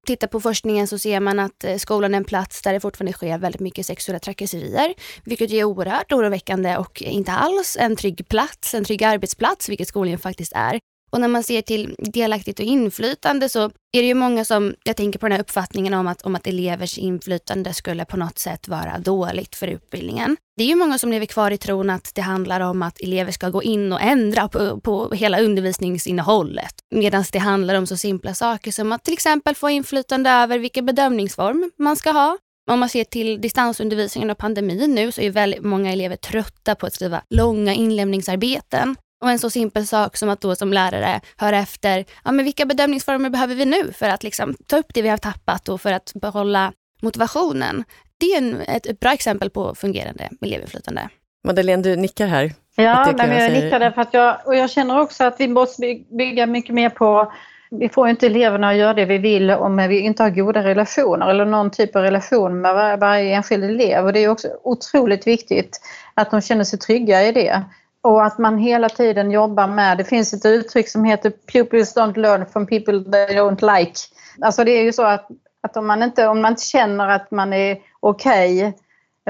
tittar 0.06 0.26
på 0.26 0.40
forskningen 0.40 0.86
så 0.86 0.98
ser 0.98 1.20
man 1.20 1.38
att 1.38 1.64
eh, 1.64 1.76
skolan 1.76 2.14
är 2.14 2.18
en 2.18 2.24
plats 2.24 2.62
där 2.62 2.72
det 2.72 2.80
fortfarande 2.80 3.12
sker 3.12 3.38
väldigt 3.38 3.60
mycket 3.60 3.86
sexuella 3.86 4.18
trakasserier, 4.18 4.94
vilket 5.24 5.50
är 5.50 5.64
oerhört 5.64 6.12
oroväckande 6.12 6.76
och 6.76 7.02
inte 7.02 7.32
alls 7.32 7.76
en 7.80 7.96
trygg 7.96 8.28
plats, 8.28 8.74
en 8.74 8.84
trygg 8.84 9.04
arbetsplats, 9.04 9.68
vilket 9.68 9.88
skolan 9.88 10.18
faktiskt 10.18 10.52
är. 10.54 10.80
Och 11.10 11.20
när 11.20 11.28
man 11.28 11.42
ser 11.42 11.62
till 11.62 11.94
delaktigt 11.98 12.58
och 12.58 12.64
inflytande 12.64 13.48
så 13.48 13.64
är 13.64 14.02
det 14.02 14.06
ju 14.06 14.14
många 14.14 14.44
som, 14.44 14.74
jag 14.84 14.96
tänker 14.96 15.18
på 15.18 15.26
den 15.26 15.32
här 15.32 15.40
uppfattningen 15.40 15.94
om 15.94 16.06
att, 16.06 16.22
om 16.22 16.36
att 16.36 16.46
elevers 16.46 16.98
inflytande 16.98 17.74
skulle 17.74 18.04
på 18.04 18.16
något 18.16 18.38
sätt 18.38 18.68
vara 18.68 18.98
dåligt 18.98 19.56
för 19.56 19.66
utbildningen. 19.66 20.36
Det 20.56 20.64
är 20.64 20.68
ju 20.68 20.74
många 20.74 20.98
som 20.98 21.10
lever 21.10 21.26
kvar 21.26 21.50
i 21.50 21.58
tron 21.58 21.90
att 21.90 22.14
det 22.14 22.20
handlar 22.20 22.60
om 22.60 22.82
att 22.82 23.00
elever 23.00 23.32
ska 23.32 23.48
gå 23.48 23.62
in 23.62 23.92
och 23.92 24.00
ändra 24.00 24.48
på, 24.48 24.80
på 24.80 25.14
hela 25.14 25.40
undervisningsinnehållet. 25.40 26.74
Medan 26.90 27.24
det 27.32 27.38
handlar 27.38 27.74
om 27.74 27.86
så 27.86 27.96
simpla 27.96 28.34
saker 28.34 28.72
som 28.72 28.92
att 28.92 29.04
till 29.04 29.14
exempel 29.14 29.54
få 29.54 29.70
inflytande 29.70 30.30
över 30.30 30.58
vilken 30.58 30.86
bedömningsform 30.86 31.70
man 31.76 31.96
ska 31.96 32.10
ha. 32.10 32.38
Om 32.70 32.80
man 32.80 32.88
ser 32.88 33.04
till 33.04 33.40
distansundervisningen 33.40 34.30
och 34.30 34.38
pandemin 34.38 34.94
nu 34.94 35.12
så 35.12 35.20
är 35.20 35.30
väldigt 35.30 35.64
många 35.64 35.92
elever 35.92 36.16
trötta 36.16 36.74
på 36.74 36.86
att 36.86 36.94
skriva 36.94 37.22
långa 37.30 37.74
inlämningsarbeten. 37.74 38.96
Och 39.20 39.30
en 39.30 39.38
så 39.38 39.50
simpel 39.50 39.86
sak 39.86 40.16
som 40.16 40.28
att 40.28 40.40
då 40.40 40.54
som 40.54 40.72
lärare 40.72 41.20
höra 41.36 41.58
efter, 41.58 42.04
ja, 42.24 42.32
men 42.32 42.44
vilka 42.44 42.66
bedömningsformer 42.66 43.30
behöver 43.30 43.54
vi 43.54 43.64
nu 43.64 43.92
för 43.92 44.08
att 44.08 44.22
liksom 44.22 44.56
ta 44.66 44.76
upp 44.76 44.94
det 44.94 45.02
vi 45.02 45.08
har 45.08 45.16
tappat 45.16 45.68
och 45.68 45.80
för 45.80 45.92
att 45.92 46.12
behålla 46.14 46.72
motivationen. 47.02 47.84
Det 48.18 48.26
är 48.26 48.38
en, 48.38 48.60
ett 48.60 49.00
bra 49.00 49.12
exempel 49.12 49.50
på 49.50 49.74
fungerande 49.74 50.28
elevinflytande. 50.40 51.08
Madeleine, 51.44 51.82
du 51.82 51.96
nickar 51.96 52.26
här. 52.26 52.52
Ja, 52.76 53.12
men 53.16 53.38
jag 53.38 53.52
nickar 53.52 53.80
därför 53.80 54.02
att 54.02 54.14
jag, 54.14 54.36
och 54.44 54.56
jag 54.56 54.70
känner 54.70 55.00
också 55.00 55.24
att 55.24 55.36
vi 55.38 55.48
måste 55.48 55.82
bygga 56.18 56.46
mycket 56.46 56.74
mer 56.74 56.88
på 56.88 57.32
vi 57.70 57.88
får 57.88 58.08
inte 58.08 58.26
eleverna 58.26 58.68
att 58.68 58.76
göra 58.76 58.94
det 58.94 59.04
vi 59.04 59.18
vill 59.18 59.50
om 59.50 59.76
vi 59.76 59.98
inte 59.98 60.22
har 60.22 60.30
goda 60.30 60.64
relationer 60.64 61.30
eller 61.30 61.44
någon 61.44 61.70
typ 61.70 61.96
av 61.96 62.02
relation 62.02 62.60
med 62.60 62.74
var, 62.74 62.96
varje 62.96 63.34
enskild 63.34 63.64
elev. 63.64 64.04
Och 64.04 64.12
det 64.12 64.20
är 64.20 64.28
också 64.28 64.48
otroligt 64.62 65.26
viktigt 65.26 65.80
att 66.14 66.30
de 66.30 66.40
känner 66.40 66.64
sig 66.64 66.78
trygga 66.78 67.22
i 67.22 67.32
det. 67.32 67.62
Och 68.02 68.24
att 68.24 68.38
man 68.38 68.58
hela 68.58 68.88
tiden 68.88 69.30
jobbar 69.30 69.66
med, 69.66 69.98
det 69.98 70.04
finns 70.04 70.34
ett 70.34 70.46
uttryck 70.46 70.88
som 70.88 71.04
heter 71.04 71.32
pupils 71.52 71.96
don't 71.96 72.18
learn 72.18 72.46
from 72.46 72.66
people 72.66 73.04
they 73.12 73.38
don't 73.38 73.78
like. 73.78 73.92
Alltså 74.40 74.64
det 74.64 74.70
är 74.70 74.82
ju 74.82 74.92
så 74.92 75.02
att, 75.02 75.28
att 75.60 75.76
om, 75.76 75.86
man 75.86 76.02
inte, 76.02 76.26
om 76.26 76.42
man 76.42 76.52
inte 76.52 76.62
känner 76.62 77.08
att 77.08 77.30
man 77.30 77.52
är 77.52 77.78
okej 78.00 78.58
okay 78.58 78.72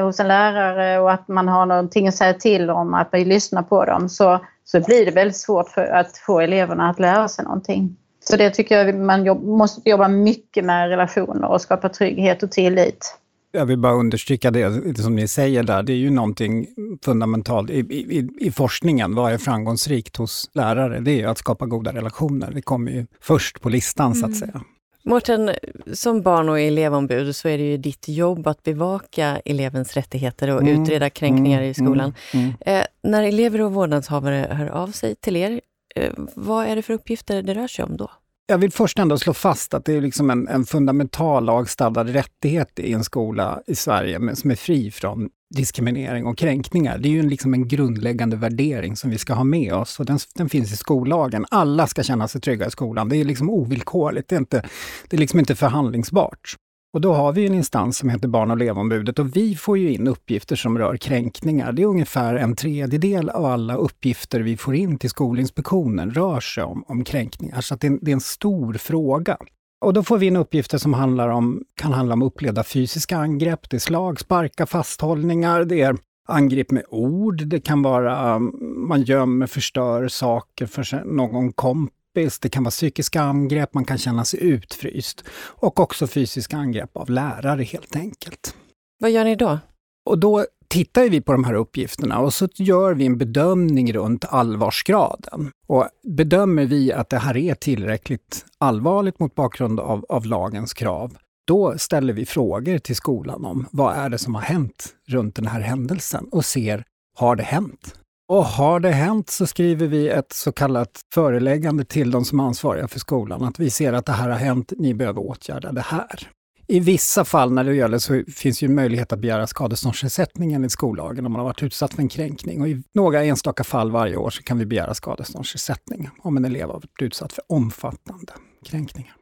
hos 0.03 0.21
en 0.21 0.29
lärare 0.29 0.99
och 1.01 1.13
att 1.13 1.29
man 1.29 1.49
har 1.49 1.67
någonting 1.67 2.09
att 2.09 2.15
säga 2.15 2.35
till 2.35 2.71
om, 2.71 2.95
att 2.95 3.13
man 3.13 3.23
lyssnar 3.23 3.63
på 3.63 3.85
dem, 3.85 4.09
så, 4.09 4.41
så 4.65 4.81
blir 4.81 5.07
det 5.07 5.11
väldigt 5.11 5.37
svårt 5.37 5.69
för 5.69 5.87
att 5.87 6.19
få 6.19 6.41
eleverna 6.41 6.91
att 6.91 6.99
lära 6.99 7.29
sig 7.29 7.45
någonting. 7.45 7.97
Så 8.21 8.37
det 8.37 8.51
tycker 8.51 8.79
jag 8.79 8.95
man 8.95 9.25
jobb, 9.25 9.45
måste 9.45 9.91
jobba 9.91 10.09
mycket 10.09 10.65
med 10.65 10.89
relationer 10.89 11.49
och 11.49 11.61
skapa 11.61 11.89
trygghet 11.89 12.43
och 12.43 12.51
tillit. 12.51 13.17
Jag 13.53 13.67
vill 13.67 13.79
bara 13.79 13.93
understryka 13.93 14.51
det, 14.51 14.97
som 14.97 15.17
ni 15.17 15.29
säger 15.29 15.63
där, 15.63 15.83
det 15.83 15.93
är 15.93 15.97
ju 15.97 16.11
någonting 16.11 16.67
fundamentalt 17.05 17.71
i, 17.71 17.79
i, 17.79 18.29
i 18.41 18.51
forskningen. 18.51 19.15
Vad 19.15 19.33
är 19.33 19.39
framgångsrikt 19.39 20.17
hos 20.17 20.51
lärare? 20.53 21.01
Det 21.01 21.23
är 21.23 21.27
att 21.27 21.39
skapa 21.39 21.67
goda 21.67 21.93
relationer. 21.93 22.51
Det 22.55 22.63
kommer 22.63 22.93
ju 22.93 23.07
först 23.21 23.61
på 23.61 23.69
listan 23.69 24.15
så 24.15 24.27
att 24.27 24.29
mm. 24.29 24.39
säga. 24.39 24.65
Mårten, 25.05 25.51
som 25.93 26.23
barn 26.23 26.49
och 26.49 26.61
elevombud 26.61 27.37
så 27.37 27.49
är 27.49 27.59
det 27.59 27.65
ju 27.65 27.77
ditt 27.77 28.09
jobb 28.09 28.47
att 28.47 28.63
bevaka 28.63 29.41
elevens 29.45 29.95
rättigheter 29.95 30.55
och 30.55 30.63
mm. 30.63 30.83
utreda 30.83 31.11
kränkningar 31.11 31.59
mm. 31.59 31.71
i 31.71 31.75
skolan. 31.75 32.15
Mm. 32.33 32.47
mm. 32.47 32.81
Eh, 32.81 32.87
när 33.03 33.23
elever 33.23 33.61
och 33.61 33.73
vårdnadshavare 33.73 34.49
hör 34.51 34.67
av 34.67 34.89
sig 34.89 35.15
till 35.15 35.37
er, 35.37 35.61
eh, 35.97 36.13
vad 36.35 36.67
är 36.67 36.77
det 36.77 36.83
för 36.83 36.95
uppgifter 36.95 37.43
det 37.43 37.55
rör 37.55 37.69
sig 37.69 37.85
om 37.85 37.97
då? 37.97 38.11
Jag 38.51 38.59
vill 38.59 38.73
först 38.73 38.99
ändå 38.99 39.19
slå 39.19 39.35
fast 39.35 39.75
att 39.75 39.85
det 39.85 39.93
är 39.97 40.01
liksom 40.01 40.31
en, 40.31 40.49
en 40.49 40.67
fundamental 40.67 41.45
lagstadgad 41.45 42.09
rättighet 42.09 42.79
i 42.79 42.93
en 42.93 43.05
skola 43.05 43.61
i 43.67 43.75
Sverige 43.75 44.19
men 44.19 44.37
som 44.37 44.51
är 44.51 44.55
fri 44.55 44.91
från 44.91 45.29
diskriminering 45.55 46.27
och 46.27 46.39
kränkningar. 46.39 46.99
Det 46.99 47.09
är 47.09 47.11
ju 47.11 47.23
liksom 47.23 47.55
en 47.55 47.69
grundläggande 47.69 48.37
värdering 48.37 48.97
som 48.97 49.11
vi 49.11 49.19
ska 49.19 49.35
ha 49.35 49.45
med 49.45 49.75
oss 49.75 50.01
och 50.01 50.07
den, 50.07 50.19
den, 50.35 50.49
finns 50.49 50.73
i 50.73 50.77
skollagen. 50.77 51.47
Alla 51.51 51.87
ska 51.87 52.03
känna 52.03 52.29
sig 52.29 52.41
trygga 52.41 52.67
i 52.67 52.71
skolan. 52.71 53.09
Det 53.09 53.17
är 53.17 53.25
liksom 53.25 53.51
ovillkorligt. 53.51 54.29
Det 54.29 54.35
är, 54.35 54.41
inte, 54.41 54.63
det 55.09 55.17
är 55.17 55.21
liksom 55.21 55.39
inte 55.39 55.55
förhandlingsbart. 55.55 56.57
Och 56.93 57.01
då 57.01 57.13
har 57.15 57.33
vi 57.33 57.47
en 57.47 57.55
instans 57.55 57.99
som 57.99 58.09
heter 58.09 58.29
Barn 58.29 58.51
och 58.51 58.57
elevombudet 58.57 59.19
och 59.19 59.37
vi 59.37 59.57
får 59.57 59.79
ju 59.79 59.93
in 59.93 60.09
uppgifter 60.09 60.57
som 60.57 60.79
rör 60.79 60.97
kränkningar. 60.97 61.73
Det 61.73 61.83
är 61.83 61.87
ungefär 61.87 62.35
en 62.35 62.57
tredjedel 62.57 63.29
av 63.29 63.45
alla 63.45 63.75
uppgifter 63.75 64.41
vi 64.41 64.57
får 64.57 64.75
in 64.75 64.99
till 64.99 65.11
Skolinspektionen 65.11 66.11
rör 66.11 66.41
sig 66.41 66.65
om, 66.65 66.85
om 66.89 67.05
kränkningar. 67.05 67.61
Så 67.61 67.75
det 67.75 67.87
är, 67.87 67.99
det 68.03 68.11
är 68.11 68.13
en 68.13 68.21
stor 68.21 68.75
fråga. 68.75 69.37
Och 69.81 69.93
då 69.93 70.03
får 70.03 70.19
vi 70.19 70.27
in 70.27 70.37
uppgifter 70.37 70.79
som 70.79 70.95
handlar 70.95 71.29
om, 71.29 71.65
kan 71.75 71.93
handla 71.93 72.15
om 72.15 72.23
upplevda 72.23 72.65
fysiska 72.65 73.17
angrepp, 73.17 73.71
det 73.71 73.77
är 73.77 73.79
slag, 73.79 74.21
sparka, 74.21 74.67
fasthållningar, 74.67 75.65
det 75.65 75.81
är 75.81 75.97
angrepp 76.29 76.71
med 76.71 76.85
ord, 76.89 77.43
det 77.47 77.61
kan 77.61 77.83
vara 77.83 78.37
um, 78.37 78.87
man 78.89 79.03
gömmer, 79.03 79.47
förstör 79.47 80.09
saker 80.09 80.67
för 80.67 81.05
någon 81.05 81.53
kompis 81.53 82.00
kompis, 82.21 82.39
det 82.39 82.49
kan 82.49 82.65
vara 82.65 82.71
psykiska 82.71 83.23
angrepp, 83.23 83.75
man 83.75 83.85
kan 83.85 83.99
känna 83.99 84.25
sig 84.25 84.41
utfryst. 84.43 85.25
Och 85.61 85.81
också 85.81 86.07
fysiska 86.07 86.57
angrepp 86.57 86.97
av 86.97 87.11
lärare 87.11 87.63
helt 87.63 87.97
enkelt. 87.97 88.55
Vad 89.01 89.11
gör 89.11 89.25
ni 89.25 89.37
då? 89.37 89.59
Och 90.07 90.19
då 90.19 90.47
tittar 90.69 91.09
vi 91.09 91.21
på 91.21 91.33
de 91.33 91.45
här 91.45 91.55
uppgifterna 91.55 92.19
och 92.19 92.35
så 92.35 92.49
gör 92.55 92.95
vi 92.95 93.07
en 93.07 93.19
bedömning 93.19 93.93
runt 93.93 94.25
allvarsgraden. 94.25 95.51
Och 95.69 95.89
bedömer 96.03 96.67
vi 96.67 96.93
att 96.93 97.09
det 97.09 97.19
här 97.19 97.37
är 97.37 97.55
tillräckligt 97.55 98.45
allvarligt 98.59 99.19
mot 99.19 99.35
bakgrund 99.35 99.81
av, 99.81 100.05
av 100.09 100.27
lagens 100.27 100.73
krav, 100.75 101.17
då 101.47 101.79
ställer 101.79 102.13
vi 102.13 102.27
frågor 102.27 102.79
till 102.79 102.97
skolan 102.97 103.45
om 103.45 103.67
vad 103.73 103.97
är 103.97 104.09
det 104.09 104.19
som 104.19 104.35
har 104.35 104.43
hänt 104.43 104.95
runt 105.09 105.35
den 105.37 105.47
här 105.47 105.61
händelsen 105.61 106.29
och 106.33 106.45
ser, 106.45 106.85
har 107.19 107.37
det 107.37 107.43
hänt? 107.43 108.00
Och 108.31 108.45
har 108.45 108.81
det 108.81 108.91
hänt 108.91 109.31
så 109.31 109.47
skriver 109.47 109.87
vi 109.87 110.09
ett 110.09 110.33
så 110.33 110.53
kallat 110.53 111.01
föreläggande 111.15 111.85
till 111.85 112.11
de 112.11 112.25
som 112.25 112.41
är 112.41 112.45
ansvariga 112.45 112.89
för 112.89 112.99
skolan, 112.99 113.45
att 113.45 113.59
vi 113.59 113.71
ser 113.71 113.93
att 113.93 114.07
det 114.07 114.13
här 114.13 114.29
har 114.29 114.37
hänt, 114.37 114.73
ni 114.79 114.95
behöver 114.95 115.21
åtgärda 115.21 115.73
det 115.73 115.81
här. 115.81 116.29
I 116.67 116.81
vissa 116.81 117.25
fall 117.25 117.53
när 117.53 117.65
det 117.65 117.75
gäller 117.75 117.99
så 117.99 118.23
finns 118.37 118.63
ju 118.63 118.69
möjlighet 118.69 119.13
att 119.13 119.19
begära 119.19 119.47
skadeståndsersättning 119.47 120.53
enligt 120.53 120.73
skollagen 120.73 121.27
om 121.27 121.33
man 121.33 121.39
har 121.39 121.47
varit 121.47 121.63
utsatt 121.63 121.95
för 121.95 122.03
en 122.03 122.09
kränkning. 122.09 122.61
Och 122.61 122.69
I 122.69 122.83
några 122.95 123.25
enstaka 123.25 123.65
fall 123.65 123.91
varje 123.91 124.17
år 124.17 124.31
så 124.31 124.43
kan 124.43 124.59
vi 124.59 124.67
begära 124.67 124.95
skadeståndsersättning 124.95 126.11
om 126.23 126.37
en 126.37 126.45
elev 126.45 126.67
har 126.67 126.75
varit 126.75 127.03
utsatt 127.03 127.33
för 127.33 127.45
omfattande 127.49 128.33
kränkningar. 128.65 129.15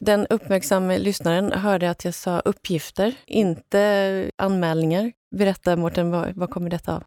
Den 0.00 0.26
uppmärksamma 0.26 0.96
lyssnaren 0.96 1.52
hörde 1.52 1.90
att 1.90 2.04
jag 2.04 2.14
sa 2.14 2.40
uppgifter, 2.40 3.14
inte 3.26 4.30
anmälningar. 4.38 5.12
Berätta 5.36 5.76
Mårten, 5.76 6.10
vad, 6.10 6.36
vad 6.36 6.50
kommer 6.50 6.70
detta 6.70 6.96
av? 6.96 7.02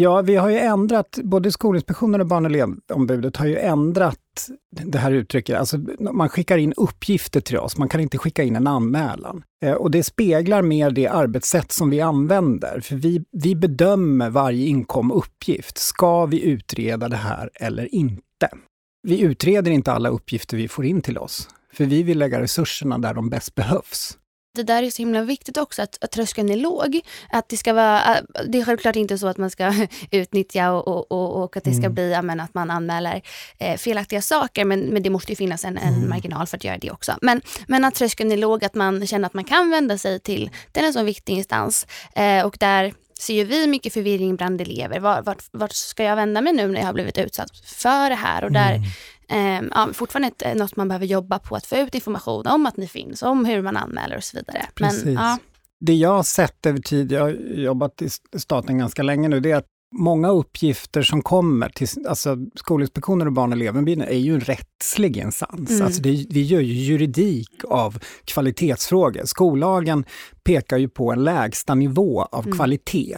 Ja, 0.00 0.22
vi 0.22 0.36
har 0.36 0.50
ju 0.50 0.58
ändrat, 0.58 1.18
både 1.22 1.52
Skolinspektionen 1.52 2.20
och 2.20 2.26
Barn 2.26 2.44
och 2.44 2.50
elevombudet 2.50 3.36
har 3.36 3.46
ju 3.46 3.58
ändrat 3.58 4.18
det 4.70 4.98
här 4.98 5.12
uttrycket. 5.12 5.58
Alltså, 5.58 5.78
man 6.00 6.28
skickar 6.28 6.58
in 6.58 6.72
uppgifter 6.76 7.40
till 7.40 7.58
oss, 7.58 7.78
man 7.78 7.88
kan 7.88 8.00
inte 8.00 8.18
skicka 8.18 8.42
in 8.42 8.56
en 8.56 8.66
anmälan. 8.66 9.42
Eh, 9.64 9.72
och 9.72 9.90
det 9.90 10.02
speglar 10.02 10.62
mer 10.62 10.90
det 10.90 11.08
arbetssätt 11.08 11.72
som 11.72 11.90
vi 11.90 12.00
använder. 12.00 12.80
För 12.80 12.96
vi, 12.96 13.24
vi 13.32 13.56
bedömer 13.56 14.30
varje 14.30 14.66
inkom 14.66 15.12
uppgift. 15.12 15.78
Ska 15.78 16.26
vi 16.26 16.42
utreda 16.42 17.08
det 17.08 17.16
här 17.16 17.50
eller 17.54 17.94
inte? 17.94 18.48
Vi 19.02 19.20
utreder 19.20 19.70
inte 19.70 19.92
alla 19.92 20.08
uppgifter 20.08 20.56
vi 20.56 20.68
får 20.68 20.84
in 20.84 21.00
till 21.02 21.18
oss. 21.18 21.48
För 21.72 21.84
vi 21.84 22.02
vill 22.02 22.18
lägga 22.18 22.40
resurserna 22.40 22.98
där 22.98 23.14
de 23.14 23.30
bäst 23.30 23.54
behövs 23.54 24.18
det 24.54 24.62
där 24.62 24.82
är 24.82 24.90
så 24.90 25.02
himla 25.02 25.22
viktigt 25.22 25.56
också, 25.56 25.82
att, 25.82 26.04
att 26.04 26.10
tröskeln 26.10 26.50
är 26.50 26.56
låg. 26.56 27.00
Att 27.30 27.48
det, 27.48 27.56
ska 27.56 27.72
vara, 27.72 28.16
äh, 28.16 28.22
det 28.48 28.58
är 28.60 28.64
självklart 28.64 28.96
inte 28.96 29.18
så 29.18 29.26
att 29.26 29.38
man 29.38 29.50
ska 29.50 29.74
utnyttja 30.10 30.72
och, 30.72 31.12
och, 31.12 31.42
och 31.42 31.56
att 31.56 31.64
det 31.64 31.72
ska 31.72 31.84
mm. 31.84 31.94
bli 31.94 32.22
men, 32.22 32.40
att 32.40 32.54
man 32.54 32.70
anmäler 32.70 33.22
eh, 33.58 33.76
felaktiga 33.76 34.22
saker, 34.22 34.64
men, 34.64 34.80
men 34.80 35.02
det 35.02 35.10
måste 35.10 35.32
ju 35.32 35.36
finnas 35.36 35.64
en, 35.64 35.78
en 35.78 35.94
mm. 35.94 36.08
marginal 36.08 36.46
för 36.46 36.56
att 36.56 36.64
göra 36.64 36.78
det 36.78 36.90
också. 36.90 37.16
Men, 37.22 37.42
men 37.66 37.84
att 37.84 37.94
tröskeln 37.94 38.32
är 38.32 38.36
låg, 38.36 38.64
att 38.64 38.74
man 38.74 39.06
känner 39.06 39.26
att 39.26 39.34
man 39.34 39.44
kan 39.44 39.70
vända 39.70 39.98
sig 39.98 40.20
till, 40.20 40.50
till 40.72 40.84
en 40.84 40.92
sån 40.92 41.04
viktig 41.04 41.32
instans. 41.32 41.86
Eh, 42.14 42.46
och 42.46 42.56
där 42.60 42.92
ser 43.20 43.44
vi 43.44 43.66
mycket 43.66 43.92
förvirring 43.92 44.36
bland 44.36 44.60
elever. 44.60 45.00
Vart, 45.00 45.26
vart, 45.26 45.44
vart, 45.52 45.72
ska 45.72 46.04
jag 46.04 46.16
vända 46.16 46.40
mig 46.40 46.52
nu 46.52 46.68
när 46.68 46.80
jag 46.80 46.86
har 46.86 46.92
blivit 46.92 47.18
utsatt 47.18 47.56
för 47.64 48.10
det 48.10 48.16
här? 48.16 48.44
Och 48.44 48.52
där 48.52 48.74
mm 48.74 48.84
eh, 49.30 49.62
ja, 49.70 49.88
fortfarande 49.92 50.28
ett, 50.28 50.56
något 50.56 50.76
man 50.76 50.88
behöver 50.88 51.06
jobba 51.06 51.38
på 51.38 51.56
att 51.56 51.66
få 51.66 51.76
ut 51.76 51.94
information 51.94 52.46
om 52.46 52.66
att 52.66 52.76
ni 52.76 52.88
finns, 52.88 53.22
om 53.22 53.44
hur 53.44 53.62
man 53.62 53.76
anmäler 53.76 54.16
och 54.16 54.24
så 54.24 54.36
vidare. 54.36 54.66
Precis. 54.74 55.04
Men, 55.04 55.14
ja. 55.14 55.38
Det 55.80 55.94
jag 55.94 56.10
har 56.10 56.22
sett 56.22 56.66
över 56.66 56.78
tid, 56.78 57.12
jag 57.12 57.20
har 57.20 57.30
jobbat 57.54 58.02
i 58.02 58.08
staten 58.38 58.78
ganska 58.78 59.02
länge 59.02 59.28
nu, 59.28 59.40
det 59.40 59.50
är 59.50 59.56
att 59.56 59.66
många 59.92 60.28
uppgifter 60.28 61.02
som 61.02 61.22
kommer 61.22 61.68
till 61.68 61.88
alltså 62.08 62.36
Skolinspektionen 62.54 63.26
och 63.26 63.32
Barn 63.32 63.52
och 63.52 63.56
elevombudet 63.56 64.08
är 64.08 64.18
ju 64.18 64.34
en 64.34 64.40
rättslig 64.40 65.16
instans. 65.16 65.70
Mm. 65.70 65.86
Alltså 65.86 66.02
det, 66.02 66.26
vi 66.30 66.42
gör 66.42 66.60
ju 66.60 66.72
juridik 66.72 67.64
av 67.68 67.98
kvalitetsfrågor. 68.24 69.24
Skollagen 69.24 70.04
pekar 70.44 70.78
ju 70.78 70.88
på 70.88 71.12
en 71.12 71.24
lägsta 71.24 71.74
nivå 71.74 72.22
av 72.22 72.44
mm. 72.44 72.56
kvalitet. 72.56 73.16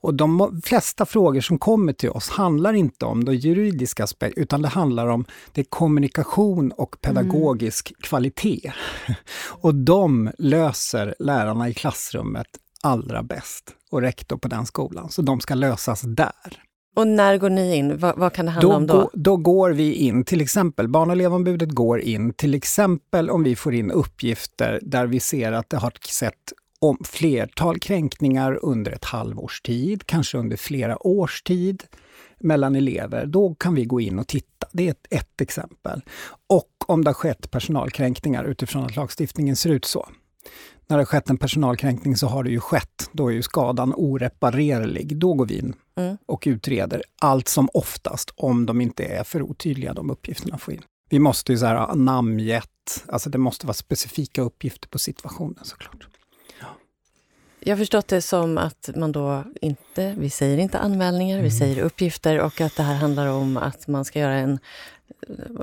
Och 0.00 0.14
de 0.14 0.60
flesta 0.64 1.06
frågor 1.06 1.40
som 1.40 1.58
kommer 1.58 1.92
till 1.92 2.10
oss 2.10 2.28
handlar 2.28 2.72
inte 2.72 3.04
om 3.04 3.24
de 3.24 3.34
juridiska 3.34 4.04
aspekterna, 4.04 4.42
utan 4.42 4.62
det 4.62 4.68
handlar 4.68 5.06
om 5.06 5.24
det 5.52 5.64
kommunikation 5.64 6.72
och 6.72 7.00
pedagogisk 7.00 7.90
mm. 7.90 8.00
kvalitet. 8.00 8.72
Och 9.46 9.74
de 9.74 10.30
löser 10.38 11.14
lärarna 11.18 11.68
i 11.68 11.74
klassrummet 11.74 12.46
allra 12.82 13.22
bäst 13.22 13.72
och 13.94 14.00
rektor 14.00 14.36
på 14.36 14.48
den 14.48 14.66
skolan. 14.66 15.10
Så 15.10 15.22
de 15.22 15.40
ska 15.40 15.54
lösas 15.54 16.02
där. 16.02 16.62
Och 16.96 17.06
när 17.06 17.38
går 17.38 17.50
ni 17.50 17.76
in? 17.76 17.98
Vad, 17.98 18.18
vad 18.18 18.32
kan 18.32 18.46
det 18.46 18.52
handla 18.52 18.70
då 18.70 18.76
om 18.76 18.86
då? 18.86 18.94
Gå, 18.94 19.10
då 19.14 19.36
går 19.36 19.70
vi 19.70 19.92
in, 19.92 20.24
till 20.24 20.40
exempel 20.40 20.88
Barn 20.88 21.10
och 21.10 21.16
elevombudet 21.16 21.70
går 21.70 22.00
in, 22.00 22.32
till 22.32 22.54
exempel 22.54 23.30
om 23.30 23.42
vi 23.42 23.56
får 23.56 23.74
in 23.74 23.90
uppgifter 23.90 24.80
där 24.82 25.06
vi 25.06 25.20
ser 25.20 25.52
att 25.52 25.70
det 25.70 25.76
har 25.76 25.92
sett 26.08 26.52
om 26.78 26.98
flertal 27.04 27.78
kränkningar 27.78 28.58
under 28.62 28.92
ett 28.92 29.04
halvårs 29.04 29.60
tid, 29.60 30.06
kanske 30.06 30.38
under 30.38 30.56
flera 30.56 31.06
års 31.06 31.42
tid 31.42 31.82
mellan 32.40 32.76
elever, 32.76 33.26
då 33.26 33.54
kan 33.54 33.74
vi 33.74 33.84
gå 33.84 34.00
in 34.00 34.18
och 34.18 34.28
titta. 34.28 34.66
Det 34.72 34.86
är 34.86 34.90
ett, 34.90 35.06
ett 35.10 35.40
exempel. 35.40 36.02
Och 36.46 36.70
om 36.86 37.04
det 37.04 37.08
har 37.08 37.14
skett 37.14 37.50
personalkränkningar 37.50 38.44
utifrån 38.44 38.84
att 38.84 38.96
lagstiftningen 38.96 39.56
ser 39.56 39.70
ut 39.70 39.84
så. 39.84 40.08
När 40.86 40.96
det 40.96 41.00
har 41.00 41.06
skett 41.06 41.30
en 41.30 41.36
personalkränkning 41.36 42.16
så 42.16 42.26
har 42.26 42.44
det 42.44 42.50
ju 42.50 42.60
skett. 42.60 43.10
Då 43.12 43.28
är 43.28 43.32
ju 43.32 43.42
skadan 43.42 43.94
oreparerlig. 43.96 45.16
Då 45.16 45.34
går 45.34 45.46
vi 45.46 45.58
in 45.58 45.74
mm. 45.96 46.16
och 46.26 46.42
utreder 46.46 47.02
allt 47.20 47.48
som 47.48 47.68
oftast 47.74 48.30
om 48.36 48.66
de 48.66 48.80
inte 48.80 49.04
är 49.04 49.24
för 49.24 49.42
otydliga, 49.42 49.92
de 49.92 50.10
uppgifterna 50.10 50.58
får 50.58 50.74
in. 50.74 50.82
Vi 51.08 51.18
måste 51.18 51.52
ju 51.52 51.58
så 51.58 51.66
här 51.66 51.94
namngett, 51.94 53.04
alltså 53.08 53.30
det 53.30 53.38
måste 53.38 53.66
vara 53.66 53.74
specifika 53.74 54.42
uppgifter 54.42 54.88
på 54.88 54.98
situationen 54.98 55.64
såklart. 55.64 56.06
Jag 57.66 57.72
har 57.72 57.78
förstått 57.78 58.08
det 58.08 58.22
som 58.22 58.58
att 58.58 58.90
man 58.96 59.12
då 59.12 59.44
inte, 59.60 60.14
vi 60.18 60.30
säger 60.30 60.58
inte 60.58 60.78
anmälningar, 60.78 61.34
mm. 61.34 61.44
vi 61.44 61.50
säger 61.50 61.82
uppgifter 61.82 62.40
och 62.40 62.60
att 62.60 62.76
det 62.76 62.82
här 62.82 62.94
handlar 62.94 63.26
om 63.26 63.56
att 63.56 63.88
man 63.88 64.04
ska 64.04 64.18
göra 64.18 64.34
en 64.34 64.58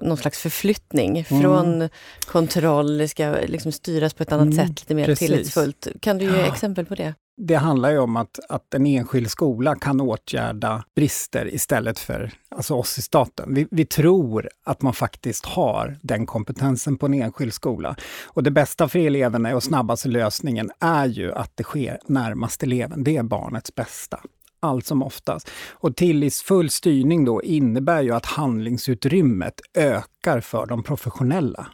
någon 0.02 0.18
slags 0.18 0.40
förflyttning 0.40 1.26
mm. 1.30 1.42
från 1.42 1.90
kontroll, 2.28 2.98
det 2.98 3.08
ska 3.08 3.36
liksom 3.48 3.72
styras 3.72 4.14
på 4.14 4.24
ett 4.24 4.32
annat 4.32 4.54
mm, 4.54 4.68
sätt, 4.68 4.82
lite 4.82 4.96
mer 4.96 5.06
precis. 5.06 5.28
tillitsfullt. 5.28 5.88
Kan 6.00 6.18
du 6.18 6.26
ge 6.26 6.32
ja. 6.32 6.54
exempel 6.54 6.86
på 6.86 6.96
det? 6.96 7.14
Det 7.38 7.56
handlar 7.56 7.92
ju 7.92 7.98
om 7.98 8.18
att, 8.18 8.40
att 8.50 8.74
en 8.74 8.86
enskild 8.86 9.32
skola 9.32 9.76
kan 9.76 10.02
åtgärda 10.02 10.84
brister 10.96 11.54
istället 11.54 12.00
för 12.00 12.32
alltså 12.50 12.74
oss 12.74 12.98
i 12.98 13.02
staten. 13.02 13.54
Vi, 13.54 13.68
vi, 13.72 13.86
tror 13.86 14.50
att 14.64 14.82
man 14.82 14.94
faktiskt 14.94 15.46
har 15.46 15.98
den 16.02 16.26
kompetensen 16.26 16.98
på 16.98 17.06
en 17.06 17.14
enskild 17.14 17.54
skola. 17.54 17.96
Och 18.26 18.44
det 18.44 18.52
bästa 18.52 18.88
för 18.88 19.00
eleverna 19.00 19.56
och 19.56 19.64
snabbaste 19.64 20.08
lösningen 20.08 20.72
är 20.80 21.06
ju 21.06 21.34
att 21.34 21.52
det 21.56 21.64
sker 21.64 22.00
närmast 22.06 22.64
eleven. 22.64 23.04
Det 23.04 23.18
är 23.18 23.24
barnets 23.24 23.76
bästa 23.76 24.20
allt 24.62 24.86
som 24.86 25.04
oftast. 25.04 25.50
Och 25.72 25.96
tillitsfull 25.96 26.70
styrning 26.70 27.26
då 27.26 27.44
innebär 27.44 28.02
ju 28.02 28.12
att 28.12 28.26
handlingsutrymmet 28.26 29.62
ökar 29.74 30.40
för 30.40 30.66
de 30.66 30.84
professionella. 30.84 31.68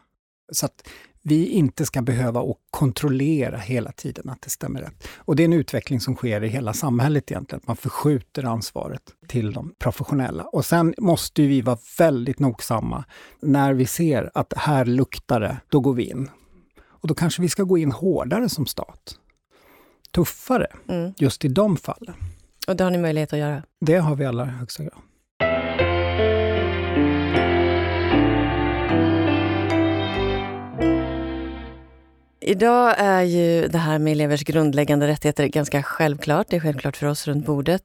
Så 0.51 0.65
att 0.65 0.87
vi 1.27 1.47
inte 1.47 1.85
ska 1.85 2.01
behöva 2.01 2.41
och 2.41 2.57
kontrollera 2.69 3.57
hela 3.57 3.91
tiden 3.91 4.29
att 4.29 4.41
det 4.41 4.49
stämmer 4.49 4.81
rätt. 4.81 5.07
Och 5.15 5.35
det 5.35 5.43
är 5.43 5.45
en 5.45 5.53
utveckling 5.53 5.99
som 5.99 6.15
sker 6.15 6.43
i 6.43 6.47
hela 6.47 6.73
samhället 6.73 7.31
egentligen, 7.31 7.59
att 7.61 7.67
man 7.67 7.77
förskjuter 7.77 8.43
ansvaret 8.43 9.01
till 9.27 9.53
de 9.53 9.73
professionella. 9.79 10.43
Och 10.43 10.65
sen 10.65 10.93
måste 10.97 11.41
vi 11.41 11.61
vara 11.61 11.77
väldigt 11.97 12.39
nogsamma. 12.39 13.05
När 13.41 13.73
vi 13.73 13.85
ser 13.85 14.31
att 14.33 14.53
här 14.57 14.85
luktar 14.85 15.39
det, 15.39 15.57
då 15.69 15.79
går 15.79 15.93
vi 15.93 16.09
in. 16.09 16.29
Och 16.85 17.07
då 17.07 17.13
kanske 17.13 17.41
vi 17.41 17.49
ska 17.49 17.63
gå 17.63 17.77
in 17.77 17.91
hårdare 17.91 18.49
som 18.49 18.65
stat. 18.65 19.15
Tuffare, 20.11 20.67
mm. 20.87 21.13
just 21.17 21.45
i 21.45 21.47
de 21.47 21.77
fallen. 21.77 22.15
Och 22.67 22.75
det 22.75 22.83
har 22.83 22.91
ni 22.91 22.97
möjlighet 22.97 23.33
att 23.33 23.39
göra? 23.39 23.63
Det 23.85 23.97
har 23.97 24.15
vi 24.15 24.25
alla 24.25 24.45
högsta 24.45 24.83
grad. 24.83 25.01
Idag 32.41 32.95
är 32.97 33.21
ju 33.21 33.67
det 33.67 33.77
här 33.77 33.99
med 33.99 34.11
elevers 34.11 34.43
grundläggande 34.43 35.07
rättigheter 35.07 35.47
ganska 35.47 35.83
självklart. 35.83 36.47
Det 36.49 36.55
är 36.55 36.59
självklart 36.59 36.97
för 36.97 37.07
oss 37.07 37.27
runt 37.27 37.45
bordet. 37.45 37.81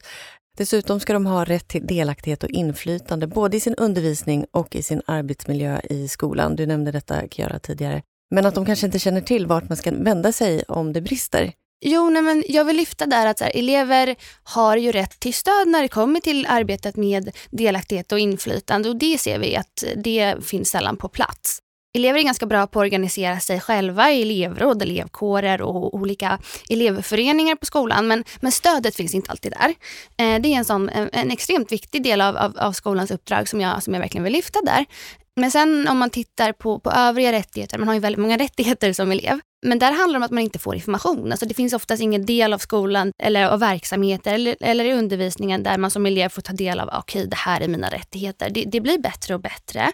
Dessutom 0.57 1.01
ska 1.01 1.12
de 1.12 1.27
ha 1.27 1.45
rätt 1.45 1.68
till 1.68 1.87
delaktighet 1.87 2.45
och 2.45 2.51
inflytande, 2.51 3.27
både 3.27 3.57
i 3.57 3.61
sin 3.61 3.75
undervisning 3.75 4.47
och 4.51 4.77
i 4.77 4.83
sin 4.83 5.03
arbetsmiljö 5.07 5.81
i 5.90 6.09
skolan. 6.09 6.57
Du 6.57 6.66
nämnde 6.66 6.90
detta, 6.90 7.29
Kiara, 7.29 7.59
tidigare. 7.59 8.03
Men 8.31 8.47
att 8.47 8.55
de 8.55 8.66
kanske 8.66 8.87
inte 8.87 8.99
känner 8.99 9.21
till 9.21 9.47
vart 9.47 9.68
man 9.68 9.77
ska 9.77 9.90
vända 9.90 10.33
sig 10.33 10.62
om 10.62 10.92
det 10.92 11.01
brister. 11.01 11.53
Jo, 11.85 12.11
nej, 12.11 12.23
men 12.23 12.45
jag 12.49 12.64
vill 12.64 12.77
lyfta 12.77 13.07
där 13.07 13.27
att 13.27 13.40
här, 13.40 13.53
elever 13.55 14.16
har 14.42 14.77
ju 14.77 14.92
rätt 14.92 15.21
till 15.21 15.35
stöd 15.35 15.68
när 15.68 15.83
det 15.83 15.88
kommer 15.88 16.21
till 16.21 16.47
arbetet 16.49 16.97
med 16.97 17.31
delaktighet 17.51 18.12
och 18.12 18.18
inflytande 18.18 18.88
och 18.88 18.97
det 18.97 19.18
ser 19.18 19.38
vi 19.38 19.57
att 19.57 19.85
det 19.97 20.37
finns 20.45 20.71
sällan 20.71 20.97
på 20.97 21.09
plats. 21.09 21.59
Elever 21.95 22.18
är 22.18 22.23
ganska 22.23 22.47
bra 22.47 22.66
på 22.66 22.79
att 22.79 22.83
organisera 22.83 23.40
sig 23.40 23.61
själva 23.61 24.11
i 24.11 24.23
elevråd, 24.23 24.83
elevkårer 24.83 25.62
och 25.62 25.95
olika 25.95 26.38
elevföreningar 26.71 27.57
på 27.57 27.66
skolan. 27.66 28.07
Men, 28.07 28.25
men 28.40 28.53
stödet 28.53 28.95
finns 28.95 29.14
inte 29.14 29.31
alltid 29.31 29.53
där. 29.53 29.75
Eh, 30.16 30.40
det 30.40 30.49
är 30.49 30.57
en, 30.57 30.64
sån, 30.64 30.88
en, 30.88 31.11
en 31.12 31.31
extremt 31.31 31.73
viktig 31.73 32.03
del 32.03 32.21
av, 32.21 32.37
av, 32.37 32.59
av, 32.59 32.73
skolans 32.73 33.11
uppdrag 33.11 33.49
som 33.49 33.61
jag, 33.61 33.83
som 33.83 33.95
jag 33.95 34.01
verkligen 34.01 34.25
vill 34.25 34.33
lyfta 34.33 34.61
där. 34.61 34.87
Men 35.40 35.51
sen 35.51 35.88
om 35.88 35.99
man 35.99 36.11
tittar 36.11 36.53
på, 36.53 36.79
på 36.79 36.90
övriga 36.90 37.33
rättigheter, 37.33 37.79
man 37.79 37.88
har 37.88 37.95
ju 37.95 38.01
väldigt 38.01 38.21
många 38.21 38.37
rättigheter 38.38 38.92
som 38.92 39.12
elev. 39.12 39.40
Men 39.66 39.79
där 39.79 39.92
handlar 39.92 40.12
det 40.12 40.16
om 40.16 40.23
att 40.23 40.31
man 40.31 40.42
inte 40.42 40.59
får 40.59 40.75
information. 40.75 41.33
Alltså 41.33 41.47
det 41.47 41.55
finns 41.55 41.73
oftast 41.73 42.03
ingen 42.03 42.27
del 42.27 42.53
av 42.53 42.59
skolan 42.59 43.12
eller 43.23 43.47
av 43.47 43.61
verksamheter 43.61 44.35
eller, 44.35 44.57
eller 44.61 44.85
i 44.85 44.92
undervisningen 44.92 45.62
där 45.62 45.79
man 45.79 45.90
som 45.90 46.07
elev 46.07 46.29
får 46.29 46.42
ta 46.42 46.53
del 46.53 46.81
av, 46.81 46.88
ah, 46.88 46.99
okej 46.99 47.21
okay, 47.21 47.29
det 47.29 47.37
här 47.37 47.61
är 47.61 47.68
mina 47.68 47.88
rättigheter. 47.90 48.51
Det, 48.51 48.64
det, 48.64 48.81
blir 48.81 48.99
bättre 48.99 49.35
och 49.35 49.40
bättre. 49.40 49.92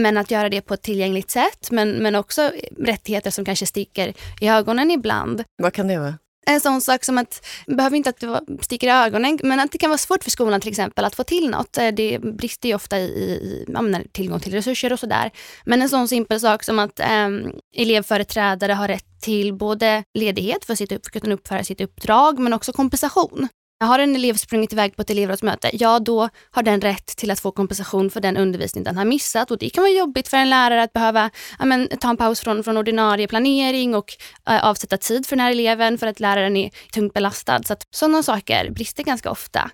Men 0.00 0.16
att 0.16 0.30
göra 0.30 0.48
det 0.48 0.60
på 0.60 0.74
ett 0.74 0.82
tillgängligt 0.82 1.30
sätt, 1.30 1.70
men, 1.70 1.90
men 1.90 2.14
också 2.14 2.50
rättigheter 2.78 3.30
som 3.30 3.44
kanske 3.44 3.66
sticker 3.66 4.14
i 4.40 4.48
ögonen 4.48 4.90
ibland. 4.90 5.44
Vad 5.62 5.72
kan 5.72 5.88
det 5.88 5.98
vara? 5.98 6.14
En 6.50 6.60
sån 6.60 6.80
sak 6.80 7.04
som 7.04 7.18
att, 7.18 7.46
behöver 7.66 7.96
inte 7.96 8.10
att 8.10 8.20
det 8.20 8.40
sticker 8.60 8.86
i 8.86 8.90
ögonen, 8.90 9.38
men 9.42 9.60
att 9.60 9.72
det 9.72 9.78
kan 9.78 9.90
vara 9.90 9.98
svårt 9.98 10.24
för 10.24 10.30
skolan 10.30 10.60
till 10.60 10.70
exempel 10.70 11.04
att 11.04 11.14
få 11.14 11.24
till 11.24 11.50
något. 11.50 11.78
Eh, 11.78 11.88
det 11.88 12.18
brister 12.18 12.68
ju 12.68 12.74
ofta 12.74 12.98
i, 12.98 13.02
i 13.02 13.66
tillgång 14.12 14.40
till 14.40 14.52
resurser 14.52 14.92
och 14.92 15.00
sådär. 15.00 15.30
Men 15.64 15.82
en 15.82 15.88
sån 15.88 16.08
simpel 16.08 16.40
sak 16.40 16.64
som 16.64 16.78
att 16.78 17.00
eh, 17.00 17.28
elevföreträdare 17.76 18.72
har 18.72 18.88
rätt 18.88 19.20
till 19.20 19.54
både 19.54 20.04
ledighet 20.14 20.64
för 20.64 20.72
att 20.72 21.10
kunna 21.10 21.34
uppföra 21.34 21.64
sitt 21.64 21.80
uppdrag, 21.80 22.38
men 22.38 22.52
också 22.52 22.72
kompensation. 22.72 23.48
Har 23.80 23.98
en 23.98 24.16
elev 24.16 24.34
sprungit 24.34 24.72
iväg 24.72 24.96
på 24.96 25.02
ett 25.02 25.10
elevrådsmöte, 25.10 25.70
ja 25.72 25.98
då 25.98 26.28
har 26.50 26.62
den 26.62 26.80
rätt 26.80 27.06
till 27.06 27.30
att 27.30 27.40
få 27.40 27.50
kompensation 27.50 28.10
för 28.10 28.20
den 28.20 28.36
undervisning 28.36 28.84
den 28.84 28.96
har 28.96 29.04
missat. 29.04 29.50
Och 29.50 29.58
det 29.58 29.70
kan 29.70 29.82
vara 29.82 29.92
jobbigt 29.92 30.28
för 30.28 30.36
en 30.36 30.50
lärare 30.50 30.82
att 30.82 30.92
behöva 30.92 31.30
ja, 31.58 31.64
men, 31.64 31.88
ta 31.88 32.10
en 32.10 32.16
paus 32.16 32.40
från, 32.40 32.64
från 32.64 32.76
ordinarie 32.76 33.28
planering 33.28 33.94
och 33.94 34.16
äh, 34.48 34.66
avsätta 34.66 34.96
tid 34.96 35.26
för 35.26 35.36
den 35.36 35.44
här 35.44 35.50
eleven 35.50 35.98
för 35.98 36.06
att 36.06 36.20
läraren 36.20 36.56
är 36.56 36.70
tungt 36.92 37.14
belastad. 37.14 37.62
Så 37.62 37.72
att 37.72 37.86
sådana 37.90 38.22
saker 38.22 38.70
brister 38.70 39.02
ganska 39.02 39.30
ofta. 39.30 39.70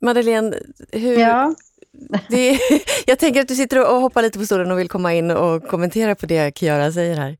Madeleine, 0.00 0.54
hur... 0.92 1.18
Ja. 1.18 1.54
Det, 2.28 2.58
jag 3.06 3.18
tänker 3.18 3.40
att 3.40 3.48
du 3.48 3.54
sitter 3.54 3.94
och 3.94 4.00
hoppar 4.00 4.22
lite 4.22 4.38
på 4.38 4.46
stolen 4.46 4.70
och 4.70 4.78
vill 4.78 4.88
komma 4.88 5.14
in 5.14 5.30
och 5.30 5.66
kommentera 5.66 6.14
på 6.14 6.26
det 6.26 6.58
Kiara 6.58 6.92
säger 6.92 7.16
här. 7.16 7.36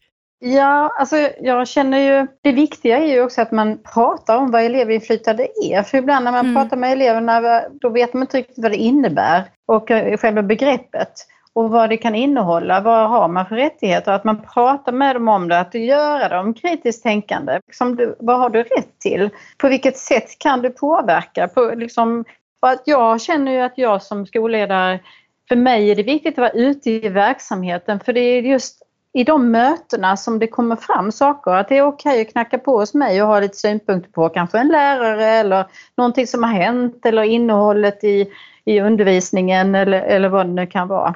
Ja, 0.46 0.94
alltså 0.98 1.16
jag 1.40 1.68
känner 1.68 1.98
ju, 1.98 2.26
det 2.40 2.52
viktiga 2.52 2.98
är 2.98 3.06
ju 3.06 3.22
också 3.22 3.42
att 3.42 3.52
man 3.52 3.78
pratar 3.94 4.36
om 4.36 4.50
vad 4.50 4.62
elevinflytande 4.62 5.48
är. 5.62 5.82
För 5.82 5.98
ibland 5.98 6.24
när 6.24 6.32
man 6.32 6.46
mm. 6.46 6.54
pratar 6.54 6.76
med 6.76 6.92
eleverna 6.92 7.62
då 7.80 7.88
vet 7.88 8.14
man 8.14 8.22
inte 8.22 8.36
riktigt 8.36 8.62
vad 8.62 8.70
det 8.70 8.76
innebär 8.76 9.44
och 9.66 9.90
eh, 9.90 10.16
själva 10.16 10.42
begreppet 10.42 11.12
och 11.52 11.70
vad 11.70 11.88
det 11.88 11.96
kan 11.96 12.14
innehålla. 12.14 12.80
Vad 12.80 13.08
har 13.08 13.28
man 13.28 13.46
för 13.46 13.56
rättigheter? 13.56 14.12
Att 14.12 14.24
man 14.24 14.42
pratar 14.54 14.92
med 14.92 15.16
dem 15.16 15.28
om 15.28 15.48
det, 15.48 15.60
att 15.60 15.74
göra 15.74 16.28
dem 16.28 16.54
kritiskt 16.54 17.02
tänkande. 17.02 17.60
Liksom, 17.66 17.96
du, 17.96 18.16
vad 18.18 18.38
har 18.38 18.50
du 18.50 18.62
rätt 18.62 18.98
till? 18.98 19.30
På 19.58 19.68
vilket 19.68 19.96
sätt 19.96 20.38
kan 20.38 20.62
du 20.62 20.70
påverka? 20.70 21.48
På, 21.48 21.72
liksom, 21.74 22.24
att 22.62 22.82
jag 22.84 23.20
känner 23.20 23.52
ju 23.52 23.60
att 23.60 23.78
jag 23.78 24.02
som 24.02 24.26
skolledare, 24.26 25.00
för 25.48 25.56
mig 25.56 25.90
är 25.90 25.96
det 25.96 26.02
viktigt 26.02 26.32
att 26.32 26.38
vara 26.38 26.50
ute 26.50 26.90
i 26.90 27.08
verksamheten 27.08 28.00
för 28.00 28.12
det 28.12 28.20
är 28.20 28.42
just 28.42 28.83
i 29.14 29.24
de 29.24 29.50
mötena 29.50 30.16
som 30.16 30.38
det 30.38 30.46
kommer 30.46 30.76
fram 30.76 31.12
saker, 31.12 31.50
att 31.50 31.68
det 31.68 31.78
är 31.78 31.82
okej 31.82 32.10
okay 32.10 32.22
att 32.22 32.32
knacka 32.32 32.58
på 32.58 32.78
hos 32.78 32.94
mig 32.94 33.22
och 33.22 33.28
ha 33.28 33.40
lite 33.40 33.56
synpunkter 33.56 34.10
på 34.10 34.28
kanske 34.28 34.58
en 34.58 34.68
lärare 34.68 35.26
eller 35.26 35.66
någonting 35.96 36.26
som 36.26 36.42
har 36.42 36.50
hänt 36.50 37.06
eller 37.06 37.22
innehållet 37.22 38.04
i, 38.04 38.26
i 38.64 38.80
undervisningen 38.80 39.74
eller, 39.74 40.02
eller 40.02 40.28
vad 40.28 40.46
det 40.46 40.52
nu 40.52 40.66
kan 40.66 40.88
vara. 40.88 41.14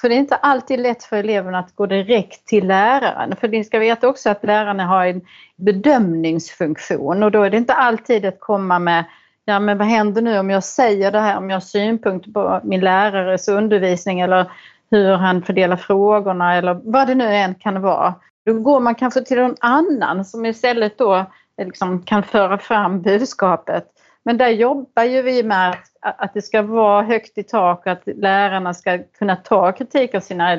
För 0.00 0.08
det 0.08 0.14
är 0.14 0.18
inte 0.18 0.36
alltid 0.36 0.80
lätt 0.80 1.04
för 1.04 1.16
eleverna 1.16 1.58
att 1.58 1.74
gå 1.74 1.86
direkt 1.86 2.46
till 2.46 2.66
läraren. 2.66 3.36
För 3.36 3.48
ni 3.48 3.64
ska 3.64 3.78
veta 3.78 4.08
också 4.08 4.30
att 4.30 4.44
lärarna 4.44 4.86
har 4.86 5.06
en 5.06 5.20
bedömningsfunktion 5.56 7.22
och 7.22 7.30
då 7.30 7.42
är 7.42 7.50
det 7.50 7.56
inte 7.56 7.74
alltid 7.74 8.26
att 8.26 8.40
komma 8.40 8.78
med 8.78 9.04
Ja 9.44 9.60
men 9.60 9.78
vad 9.78 9.86
händer 9.86 10.22
nu 10.22 10.38
om 10.38 10.50
jag 10.50 10.64
säger 10.64 11.12
det 11.12 11.20
här, 11.20 11.36
om 11.38 11.50
jag 11.50 11.56
har 11.56 11.60
synpunkter 11.60 12.30
på 12.30 12.60
min 12.64 12.80
lärares 12.80 13.48
undervisning 13.48 14.20
eller 14.20 14.50
hur 14.90 15.12
han 15.14 15.42
fördelar 15.42 15.76
frågorna 15.76 16.54
eller 16.54 16.80
vad 16.84 17.06
det 17.06 17.14
nu 17.14 17.24
än 17.24 17.54
kan 17.54 17.80
vara. 17.82 18.14
Då 18.46 18.54
går 18.54 18.80
man 18.80 18.94
kanske 18.94 19.20
till 19.20 19.38
någon 19.38 19.56
annan 19.60 20.24
som 20.24 20.46
istället 20.46 20.98
då 20.98 21.14
eh, 21.14 21.66
liksom 21.66 22.02
kan 22.02 22.22
föra 22.22 22.58
fram 22.58 23.02
budskapet. 23.02 23.84
Men 24.22 24.38
där 24.38 24.48
jobbar 24.48 25.02
ju 25.02 25.22
vi 25.22 25.42
med 25.42 25.76
att 26.00 26.34
det 26.34 26.42
ska 26.42 26.62
vara 26.62 27.02
högt 27.02 27.38
i 27.38 27.42
tak 27.42 27.86
och 27.86 27.92
att 27.92 28.02
lärarna 28.06 28.74
ska 28.74 28.98
kunna 29.18 29.36
ta 29.36 29.72
kritik 29.72 30.14
av 30.14 30.20
sina 30.20 30.52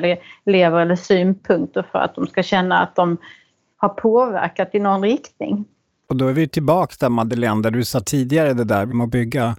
elever 0.44 0.80
eller 0.80 0.96
synpunkter 0.96 1.82
för 1.92 1.98
att 1.98 2.14
de 2.14 2.26
ska 2.26 2.42
känna 2.42 2.80
att 2.80 2.96
de 2.96 3.16
har 3.76 3.88
påverkat 3.88 4.74
i 4.74 4.78
någon 4.78 5.02
riktning. 5.02 5.64
Och 6.10 6.16
då 6.16 6.26
är 6.26 6.32
vi 6.32 6.48
tillbaka 6.48 6.94
där 7.00 7.08
Madeleine, 7.08 7.62
där 7.62 7.70
du 7.70 7.84
sa 7.84 8.00
tidigare 8.00 8.54
det 8.54 8.64
där 8.64 8.86
med 8.86 9.04
att 9.04 9.10
bygga 9.10 9.56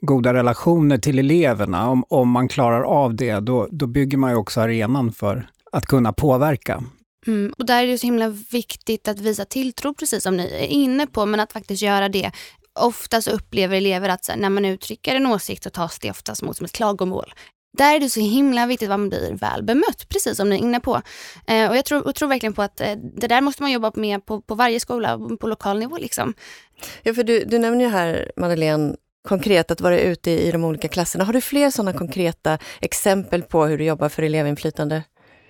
goda 0.00 0.34
relationer 0.34 0.98
till 0.98 1.18
eleverna. 1.18 1.90
Om, 1.90 2.04
om 2.08 2.30
man 2.30 2.48
klarar 2.48 2.82
av 2.82 3.14
det, 3.14 3.40
då, 3.40 3.68
då 3.70 3.86
bygger 3.86 4.18
man 4.18 4.30
ju 4.30 4.36
också 4.36 4.60
arenan 4.60 5.12
för 5.12 5.48
att 5.72 5.86
kunna 5.86 6.12
påverka. 6.12 6.84
Mm, 7.26 7.52
och 7.58 7.66
där 7.66 7.82
är 7.82 7.86
det 7.86 7.98
så 7.98 8.06
himla 8.06 8.28
viktigt 8.28 9.08
att 9.08 9.18
visa 9.18 9.44
tilltro, 9.44 9.94
precis 9.94 10.22
som 10.22 10.36
ni 10.36 10.42
är 10.42 10.66
inne 10.66 11.06
på, 11.06 11.26
men 11.26 11.40
att 11.40 11.52
faktiskt 11.52 11.82
göra 11.82 12.08
det. 12.08 12.30
Oftast 12.80 13.28
upplever 13.28 13.76
elever 13.76 14.08
att 14.08 14.28
här, 14.28 14.36
när 14.36 14.50
man 14.50 14.64
uttrycker 14.64 15.14
en 15.14 15.26
åsikt 15.26 15.62
så 15.62 15.70
tas 15.70 15.98
det 15.98 16.10
oftast 16.10 16.42
mot 16.42 16.56
som 16.56 16.64
ett 16.64 16.72
klagomål. 16.72 17.32
Där 17.78 17.96
är 17.96 18.00
det 18.00 18.08
så 18.08 18.20
himla 18.20 18.66
viktigt 18.66 18.90
att 18.90 19.00
man 19.00 19.08
blir 19.08 19.34
väl 19.34 19.62
bemött, 19.62 20.08
precis 20.08 20.36
som 20.36 20.48
ni 20.48 20.56
är 20.56 20.60
inne 20.60 20.80
på. 20.80 21.00
Eh, 21.46 21.70
och 21.70 21.76
jag 21.76 21.84
tror, 21.84 22.06
och 22.06 22.14
tror 22.14 22.28
verkligen 22.28 22.52
på 22.52 22.62
att 22.62 22.80
eh, 22.80 22.92
det 22.96 23.26
där 23.26 23.40
måste 23.40 23.62
man 23.62 23.72
jobba 23.72 23.92
med 23.94 24.26
på, 24.26 24.40
på 24.40 24.54
varje 24.54 24.80
skola, 24.80 25.18
på 25.40 25.46
lokal 25.46 25.78
nivå. 25.78 25.96
Liksom. 25.96 26.34
Ja, 27.02 27.14
för 27.14 27.24
du, 27.24 27.44
du 27.44 27.58
nämner 27.58 27.84
ju 27.84 27.90
här, 27.90 28.32
Madeleine, 28.36 28.96
konkret 29.28 29.70
att 29.70 29.80
vara 29.80 29.98
ute 29.98 30.30
i 30.30 30.50
de 30.50 30.64
olika 30.64 30.88
klasserna. 30.88 31.24
Har 31.24 31.32
du 31.32 31.40
fler 31.40 31.70
sådana 31.70 31.98
konkreta 31.98 32.58
exempel 32.80 33.42
på 33.42 33.64
hur 33.64 33.78
du 33.78 33.84
jobbar 33.84 34.08
för 34.08 34.22
elevinflytande? 34.22 35.02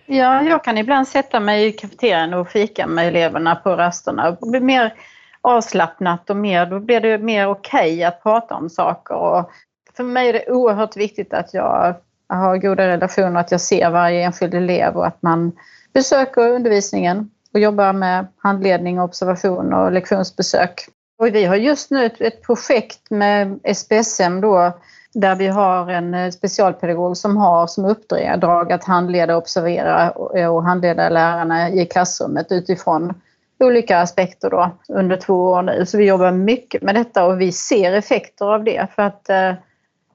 Ja, 0.06 0.42
jag 0.42 0.64
kan 0.64 0.78
ibland 0.78 1.08
sätta 1.08 1.40
mig 1.40 1.66
i 1.66 1.72
kafeterian 1.72 2.34
och 2.34 2.48
fika 2.48 2.86
med 2.86 3.08
eleverna 3.08 3.56
på 3.56 3.76
rasterna. 3.76 4.30
Det 4.30 4.50
blir 4.50 4.60
mer 4.60 4.94
avslappnat 5.40 6.30
och 6.30 6.36
mer, 6.36 6.66
då 6.66 6.80
blir 6.80 7.00
det 7.00 7.18
mer 7.18 7.48
okej 7.48 7.92
okay 7.92 8.04
att 8.04 8.22
prata 8.22 8.54
om 8.54 8.70
saker. 8.70 9.14
Och 9.14 9.50
för 9.96 10.04
mig 10.04 10.28
är 10.28 10.32
det 10.32 10.50
oerhört 10.50 10.96
viktigt 10.96 11.34
att 11.34 11.54
jag 11.54 11.96
har 12.34 12.56
goda 12.56 12.86
relationer, 12.88 13.40
att 13.40 13.50
jag 13.50 13.60
ser 13.60 13.90
varje 13.90 14.24
enskild 14.24 14.54
elev 14.54 14.96
och 14.96 15.06
att 15.06 15.22
man 15.22 15.52
besöker 15.92 16.48
undervisningen 16.48 17.30
och 17.54 17.60
jobbar 17.60 17.92
med 17.92 18.26
handledning, 18.36 19.00
observation 19.00 19.72
och 19.72 19.92
lektionsbesök. 19.92 20.88
Och 21.18 21.26
vi 21.26 21.44
har 21.44 21.56
just 21.56 21.90
nu 21.90 22.06
ett, 22.06 22.42
projekt 22.42 23.10
med 23.10 23.60
SPSM 23.74 24.40
då 24.40 24.72
där 25.14 25.34
vi 25.34 25.46
har 25.46 25.90
en 25.90 26.14
eh, 26.14 26.30
specialpedagog 26.30 27.16
som 27.16 27.36
har 27.36 27.66
som 27.66 27.84
uppdrag 27.84 28.72
att 28.72 28.84
handleda, 28.84 29.36
observera 29.36 30.12
eh, 30.36 30.54
och 30.54 30.64
handleda 30.64 31.08
lärarna 31.08 31.70
i 31.70 31.86
klassrummet 31.86 32.52
utifrån 32.52 33.14
olika 33.60 33.98
aspekter 33.98 34.50
då 34.50 34.70
under 34.88 35.16
två 35.16 35.34
år 35.34 35.62
nu. 35.62 35.86
Så 35.86 35.98
vi 35.98 36.04
jobbar 36.04 36.32
mycket 36.32 36.82
med 36.82 36.94
detta 36.94 37.24
och 37.24 37.40
vi 37.40 37.52
ser 37.52 37.92
effekter 37.92 38.54
av 38.54 38.64
det 38.64 38.86
för 38.94 39.02
att 39.02 39.28
eh, 39.28 39.52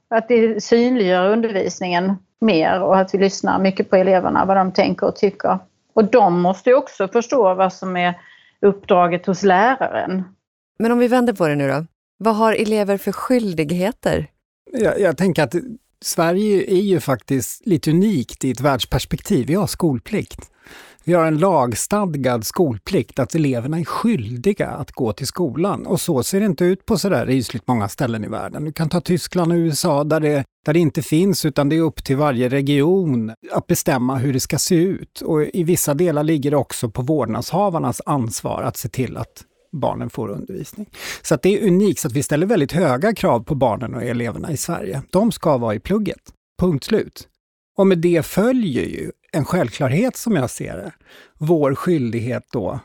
att 0.09 0.27
det 0.27 0.63
synliggör 0.63 1.31
undervisningen 1.31 2.15
mer 2.39 2.81
och 2.81 2.97
att 2.97 3.13
vi 3.13 3.17
lyssnar 3.17 3.59
mycket 3.59 3.89
på 3.89 3.95
eleverna, 3.95 4.45
vad 4.45 4.57
de 4.57 4.71
tänker 4.71 5.07
och 5.07 5.15
tycker. 5.15 5.59
Och 5.93 6.05
de 6.05 6.41
måste 6.41 6.69
ju 6.69 6.75
också 6.75 7.07
förstå 7.07 7.53
vad 7.53 7.73
som 7.73 7.97
är 7.97 8.13
uppdraget 8.61 9.25
hos 9.25 9.43
läraren. 9.43 10.23
Men 10.79 10.91
om 10.91 10.99
vi 10.99 11.07
vänder 11.07 11.33
på 11.33 11.47
det 11.47 11.55
nu 11.55 11.67
då. 11.67 11.85
Vad 12.17 12.35
har 12.35 12.53
elever 12.53 12.97
för 12.97 13.11
skyldigheter? 13.11 14.27
Jag, 14.71 14.99
jag 14.99 15.17
tänker 15.17 15.43
att 15.43 15.55
Sverige 16.01 16.71
är 16.71 16.81
ju 16.81 16.99
faktiskt 16.99 17.65
lite 17.65 17.91
unikt 17.91 18.43
i 18.43 18.51
ett 18.51 18.61
världsperspektiv. 18.61 19.47
Vi 19.47 19.53
har 19.53 19.67
skolplikt. 19.67 20.51
Vi 21.03 21.13
har 21.13 21.25
en 21.25 21.37
lagstadgad 21.37 22.45
skolplikt, 22.45 23.19
att 23.19 23.35
eleverna 23.35 23.79
är 23.79 23.85
skyldiga 23.85 24.67
att 24.67 24.91
gå 24.91 25.13
till 25.13 25.27
skolan. 25.27 25.85
Och 25.85 26.01
så 26.01 26.23
ser 26.23 26.39
det 26.39 26.45
inte 26.45 26.65
ut 26.65 26.85
på 26.85 26.97
sådär 26.97 27.25
rysligt 27.25 27.67
många 27.67 27.89
ställen 27.89 28.23
i 28.23 28.27
världen. 28.27 28.65
Du 28.65 28.71
kan 28.71 28.89
ta 28.89 29.01
Tyskland 29.01 29.51
och 29.51 29.55
USA 29.55 30.03
där 30.03 30.19
det, 30.19 30.43
där 30.65 30.73
det 30.73 30.79
inte 30.79 31.01
finns, 31.01 31.45
utan 31.45 31.69
det 31.69 31.75
är 31.75 31.81
upp 31.81 32.03
till 32.03 32.17
varje 32.17 32.49
region 32.49 33.31
att 33.51 33.67
bestämma 33.67 34.17
hur 34.17 34.33
det 34.33 34.39
ska 34.39 34.57
se 34.57 34.75
ut. 34.75 35.21
Och 35.21 35.43
i 35.43 35.63
vissa 35.63 35.93
delar 35.93 36.23
ligger 36.23 36.51
det 36.51 36.57
också 36.57 36.89
på 36.89 37.01
vårdnadshavarnas 37.01 38.01
ansvar 38.05 38.63
att 38.63 38.77
se 38.77 38.89
till 38.89 39.17
att 39.17 39.43
barnen 39.77 40.09
får 40.09 40.29
undervisning. 40.29 40.89
Så 41.21 41.35
att 41.35 41.41
det 41.41 41.59
är 41.59 41.67
unikt, 41.67 41.99
så 41.99 42.07
att 42.07 42.13
vi 42.13 42.23
ställer 42.23 42.47
väldigt 42.47 42.71
höga 42.71 43.15
krav 43.15 43.43
på 43.43 43.55
barnen 43.55 43.95
och 43.95 44.03
eleverna 44.03 44.51
i 44.51 44.57
Sverige. 44.57 45.01
De 45.09 45.31
ska 45.31 45.57
vara 45.57 45.75
i 45.75 45.79
plugget. 45.79 46.33
Punkt 46.59 46.83
slut. 46.83 47.27
Och 47.77 47.87
med 47.87 47.97
det 47.97 48.25
följer 48.25 48.85
ju 48.85 49.11
en 49.31 49.45
självklarhet 49.45 50.17
som 50.17 50.35
jag 50.35 50.49
ser 50.49 50.77
det. 50.77 50.91
Vår 51.37 51.75
skyldighet 51.75 52.43
då, 52.51 52.79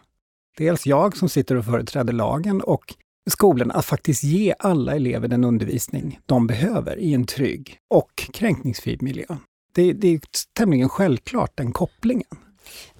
dels 0.59 0.87
jag 0.87 1.17
som 1.17 1.29
sitter 1.29 1.57
och 1.57 1.65
företräder 1.65 2.13
lagen 2.13 2.61
och 2.61 2.95
skolan, 3.31 3.71
att 3.71 3.85
faktiskt 3.85 4.25
ge 4.25 4.55
alla 4.59 4.97
elever 4.97 5.29
den 5.29 5.45
undervisning 5.45 6.21
de 6.27 6.47
behöver 6.47 6.97
i 6.99 7.15
en 7.15 7.27
trygg 7.27 7.79
och 7.91 8.29
kränkningsfri 8.33 8.99
miljö. 9.01 9.27
Det, 9.75 9.93
det 9.93 10.09
är 10.09 10.21
tämligen 10.53 10.89
självklart, 10.89 11.57
den 11.57 11.73
kopplingen. 11.73 12.37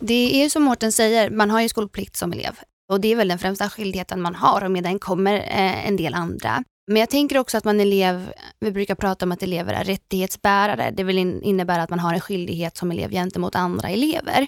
Det 0.01 0.35
är 0.35 0.43
ju 0.43 0.51
som 0.51 0.63
Mårten 0.63 0.93
säger, 0.93 1.31
man 1.31 1.51
har 1.51 1.61
ju 1.61 1.69
skolplikt 1.69 2.17
som 2.17 2.33
elev. 2.33 2.53
Och 2.89 3.01
det 3.01 3.13
är 3.13 3.17
väl 3.17 3.29
den 3.29 3.39
främsta 3.39 3.71
skyldigheten 3.71 4.23
man 4.23 4.35
har 4.35 4.65
och 4.65 4.71
med 4.71 4.85
den 4.85 4.99
kommer 4.99 5.35
eh, 5.35 5.87
en 5.87 5.97
del 5.97 6.15
andra. 6.15 6.65
Men 6.87 7.01
jag 7.01 7.11
tänker 7.11 7.39
också 7.39 7.59
att 7.59 7.65
man 7.65 7.81
elev, 7.81 8.33
vi 8.61 8.73
brukar 8.73 8.95
prata 8.95 9.25
om 9.25 9.33
att 9.33 9.43
elever 9.43 9.75
är 9.75 9.85
rättighetsbärare. 9.85 10.91
Det 10.91 11.05
vill 11.05 11.19
innebära 11.19 11.83
att 11.83 11.91
man 11.91 11.99
har 11.99 12.15
en 12.15 12.21
skyldighet 12.21 12.77
som 12.77 12.91
elev 12.91 13.11
gentemot 13.11 13.55
andra 13.55 13.89
elever. 13.89 14.47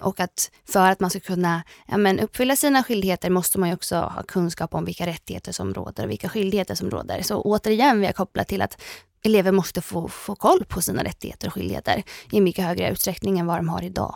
Och 0.00 0.20
att 0.20 0.50
för 0.68 0.90
att 0.90 1.00
man 1.00 1.10
ska 1.10 1.20
kunna 1.20 1.62
ja, 1.86 1.96
men 1.96 2.20
uppfylla 2.20 2.56
sina 2.56 2.82
skyldigheter 2.84 3.30
måste 3.30 3.60
man 3.60 3.68
ju 3.68 3.74
också 3.74 3.96
ha 3.96 4.22
kunskap 4.22 4.74
om 4.74 4.84
vilka 4.84 5.06
rättigheter 5.06 5.52
som 5.52 5.74
råder 5.74 6.04
och 6.04 6.10
vilka 6.10 6.28
skyldigheter 6.28 6.74
som 6.74 6.90
råder. 6.90 7.22
Så 7.22 7.40
återigen 7.40 7.96
vill 7.96 8.06
jag 8.06 8.16
koppla 8.16 8.44
till 8.44 8.62
att 8.62 8.82
elever 9.24 9.52
måste 9.52 9.80
få, 9.80 10.08
få 10.08 10.34
koll 10.34 10.64
på 10.64 10.82
sina 10.82 11.04
rättigheter 11.04 11.46
och 11.46 11.54
skyldigheter 11.54 12.02
i 12.32 12.40
mycket 12.40 12.64
högre 12.64 12.90
utsträckning 12.90 13.38
än 13.38 13.46
vad 13.46 13.58
de 13.58 13.68
har 13.68 13.82
idag. 13.82 14.14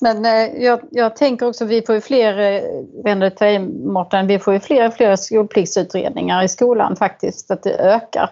Men 0.00 0.24
eh, 0.24 0.64
jag, 0.64 0.80
jag, 0.90 1.16
tänker 1.16 1.48
också, 1.48 1.64
vi 1.64 1.82
får 1.82 1.94
ju 1.94 2.00
fler, 2.00 2.38
eh, 2.38 2.62
vänder 3.04 3.30
till 3.30 3.60
Mårten, 3.68 4.26
vi 4.26 4.38
får 4.38 4.54
ju 4.54 4.60
fler 4.60 4.86
och 4.86 4.94
fler 4.94 5.16
skolpliktsutredningar 5.16 6.42
i 6.42 6.48
skolan 6.48 6.96
faktiskt, 6.96 7.50
att 7.50 7.62
det 7.62 7.78
ökar. 7.78 8.30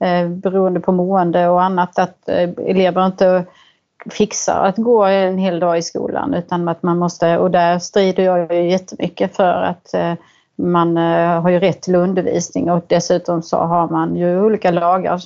Eh, 0.00 0.28
beroende 0.28 0.80
på 0.80 0.92
mående 0.92 1.48
och 1.48 1.62
annat, 1.62 1.98
att 1.98 2.28
eh, 2.28 2.50
elever 2.66 3.06
inte 3.06 3.44
fixar 4.10 4.64
att 4.64 4.76
gå 4.76 5.04
en 5.04 5.38
hel 5.38 5.60
dag 5.60 5.78
i 5.78 5.82
skolan 5.82 6.34
utan 6.34 6.68
att 6.68 6.82
man 6.82 6.98
måste, 6.98 7.38
och 7.38 7.50
där 7.50 7.78
strider 7.78 8.22
jag 8.22 8.54
ju 8.54 8.70
jättemycket 8.70 9.36
för 9.36 9.62
att 9.62 9.94
eh, 9.94 10.14
man 10.56 10.96
eh, 10.96 11.40
har 11.42 11.50
ju 11.50 11.60
rätt 11.60 11.82
till 11.82 11.94
undervisning 11.94 12.70
och 12.70 12.84
dessutom 12.86 13.42
så 13.42 13.56
har 13.56 13.88
man 13.88 14.16
ju 14.16 14.40
olika 14.40 14.70
lagar 14.70 15.22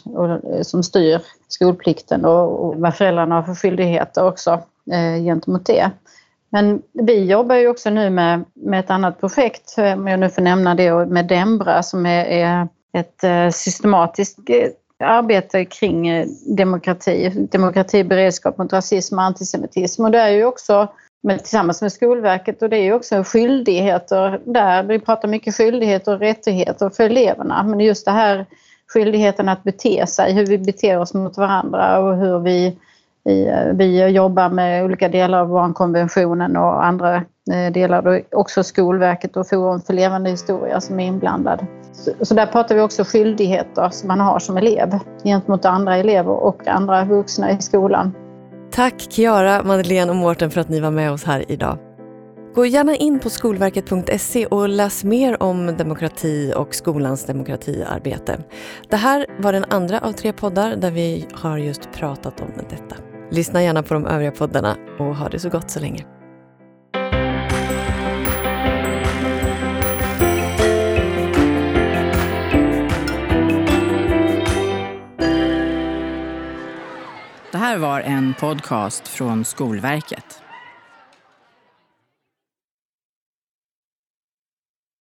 eh, 0.57 0.63
som 0.63 0.83
styr 0.83 1.21
skolplikten 1.49 2.25
och 2.25 2.77
vad 2.77 2.95
föräldrarna 2.95 3.35
har 3.35 3.43
för 3.43 3.55
skyldigheter 3.55 4.27
också 4.27 4.51
eh, 4.93 5.25
gentemot 5.25 5.67
det. 5.67 5.91
Men 6.53 6.83
vi 6.93 7.25
jobbar 7.25 7.55
ju 7.55 7.69
också 7.69 7.91
nu 7.91 8.11
med, 8.11 8.45
med 8.55 8.81
ett 8.81 8.91
annat 8.91 9.21
projekt, 9.21 9.75
om 9.79 10.09
jag 10.09 10.21
nu 10.21 10.29
får 10.29 10.43
nämna 10.43 10.75
det, 10.75 11.07
med 11.07 11.27
Dembra 11.27 11.83
som 11.83 12.07
är, 12.07 12.25
är 12.25 12.69
ett 12.93 13.55
systematiskt 13.55 14.39
arbete 14.99 15.65
kring 15.65 16.27
demokrati, 16.57 17.47
demokratiberedskap 17.53 18.59
mot 18.59 18.73
rasism 18.73 19.19
och 19.19 19.25
antisemitism. 19.25 20.05
Och 20.05 20.11
det 20.11 20.19
är 20.19 20.31
ju 20.31 20.45
också 20.45 20.89
men 21.23 21.39
tillsammans 21.39 21.83
med 21.83 21.93
Skolverket 21.93 22.63
och 22.63 22.69
det 22.69 22.77
är 22.77 22.83
ju 22.83 22.93
också 22.93 23.23
skyldigheter 23.25 24.41
där. 24.45 24.83
Vi 24.83 24.99
pratar 24.99 25.29
mycket 25.29 25.55
skyldigheter 25.55 26.15
och 26.15 26.21
rättigheter 26.21 26.91
för 26.91 27.05
eleverna 27.05 27.63
men 27.63 27.81
just 27.81 28.05
det 28.05 28.11
här 28.11 28.47
skyldigheten 28.93 29.49
att 29.49 29.63
bete 29.63 30.07
sig, 30.07 30.33
hur 30.33 30.47
vi 30.47 30.59
beter 30.59 30.99
oss 30.99 31.15
mot 31.15 31.37
varandra 31.37 31.99
och 31.99 32.17
hur 32.17 32.39
vi, 32.39 32.79
vi 33.75 34.07
jobbar 34.07 34.49
med 34.49 34.85
olika 34.85 35.09
delar 35.09 35.41
av 35.41 35.49
barnkonventionen 35.49 36.57
och 36.57 36.85
andra 36.85 37.15
eh, 37.53 37.73
delar, 37.73 38.23
också 38.31 38.63
Skolverket 38.63 39.37
och 39.37 39.49
Forum 39.49 39.81
för 39.81 39.93
levande 39.93 40.31
historia 40.31 40.81
som 40.81 41.01
är 41.01 41.07
inblandad. 41.07 41.67
Så 42.21 42.35
där 42.35 42.47
pratar 42.47 42.75
vi 42.75 42.81
också 42.81 43.05
skyldigheter 43.05 43.89
som 43.91 44.09
man 44.09 44.21
har 44.21 44.39
som 44.39 44.57
elev 44.57 44.99
gentemot 45.25 45.65
andra 45.65 45.97
elever 45.97 46.33
och 46.33 46.69
andra 46.69 47.05
vuxna 47.05 47.51
i 47.51 47.63
skolan. 47.63 48.13
Tack 48.73 49.07
Kiara, 49.11 49.63
Madeleine 49.63 50.11
och 50.11 50.17
Mårten 50.17 50.51
för 50.51 50.61
att 50.61 50.69
ni 50.69 50.81
var 50.81 50.91
med 50.91 51.13
oss 51.13 51.25
här 51.25 51.45
idag. 51.49 51.79
Gå 52.55 52.67
gärna 52.67 52.97
in 52.97 53.21
på 53.21 53.31
skolverket.se 53.31 54.47
och 54.47 54.69
läs 54.69 55.05
mer 55.05 55.43
om 55.43 55.67
demokrati 55.67 56.53
och 56.57 56.75
skolans 56.75 57.25
demokratiarbete. 57.25 58.41
Det 58.89 58.97
här 58.97 59.27
var 59.39 59.53
den 59.53 59.65
andra 59.71 60.01
av 60.01 60.13
tre 60.13 60.33
poddar 60.33 60.77
där 60.77 60.91
vi 60.91 61.27
har 61.33 61.59
just 61.59 61.93
pratat 61.93 62.41
om 62.41 62.49
detta. 62.71 62.97
Lyssna 63.31 63.63
gärna 63.63 63.83
på 63.83 63.95
de 63.95 64.07
övriga 64.07 64.31
poddarna 64.31 64.77
och 64.99 65.17
ha 65.17 65.29
det 65.29 65.39
så 65.39 65.49
gott 65.49 65.71
så 65.71 65.81
länge. 65.81 66.05
Det 77.53 77.59
här 77.59 77.79
var 77.79 78.01
en 78.01 78.35
podcast 78.35 79.09
från 79.09 79.45
Skolverket. 79.45 80.43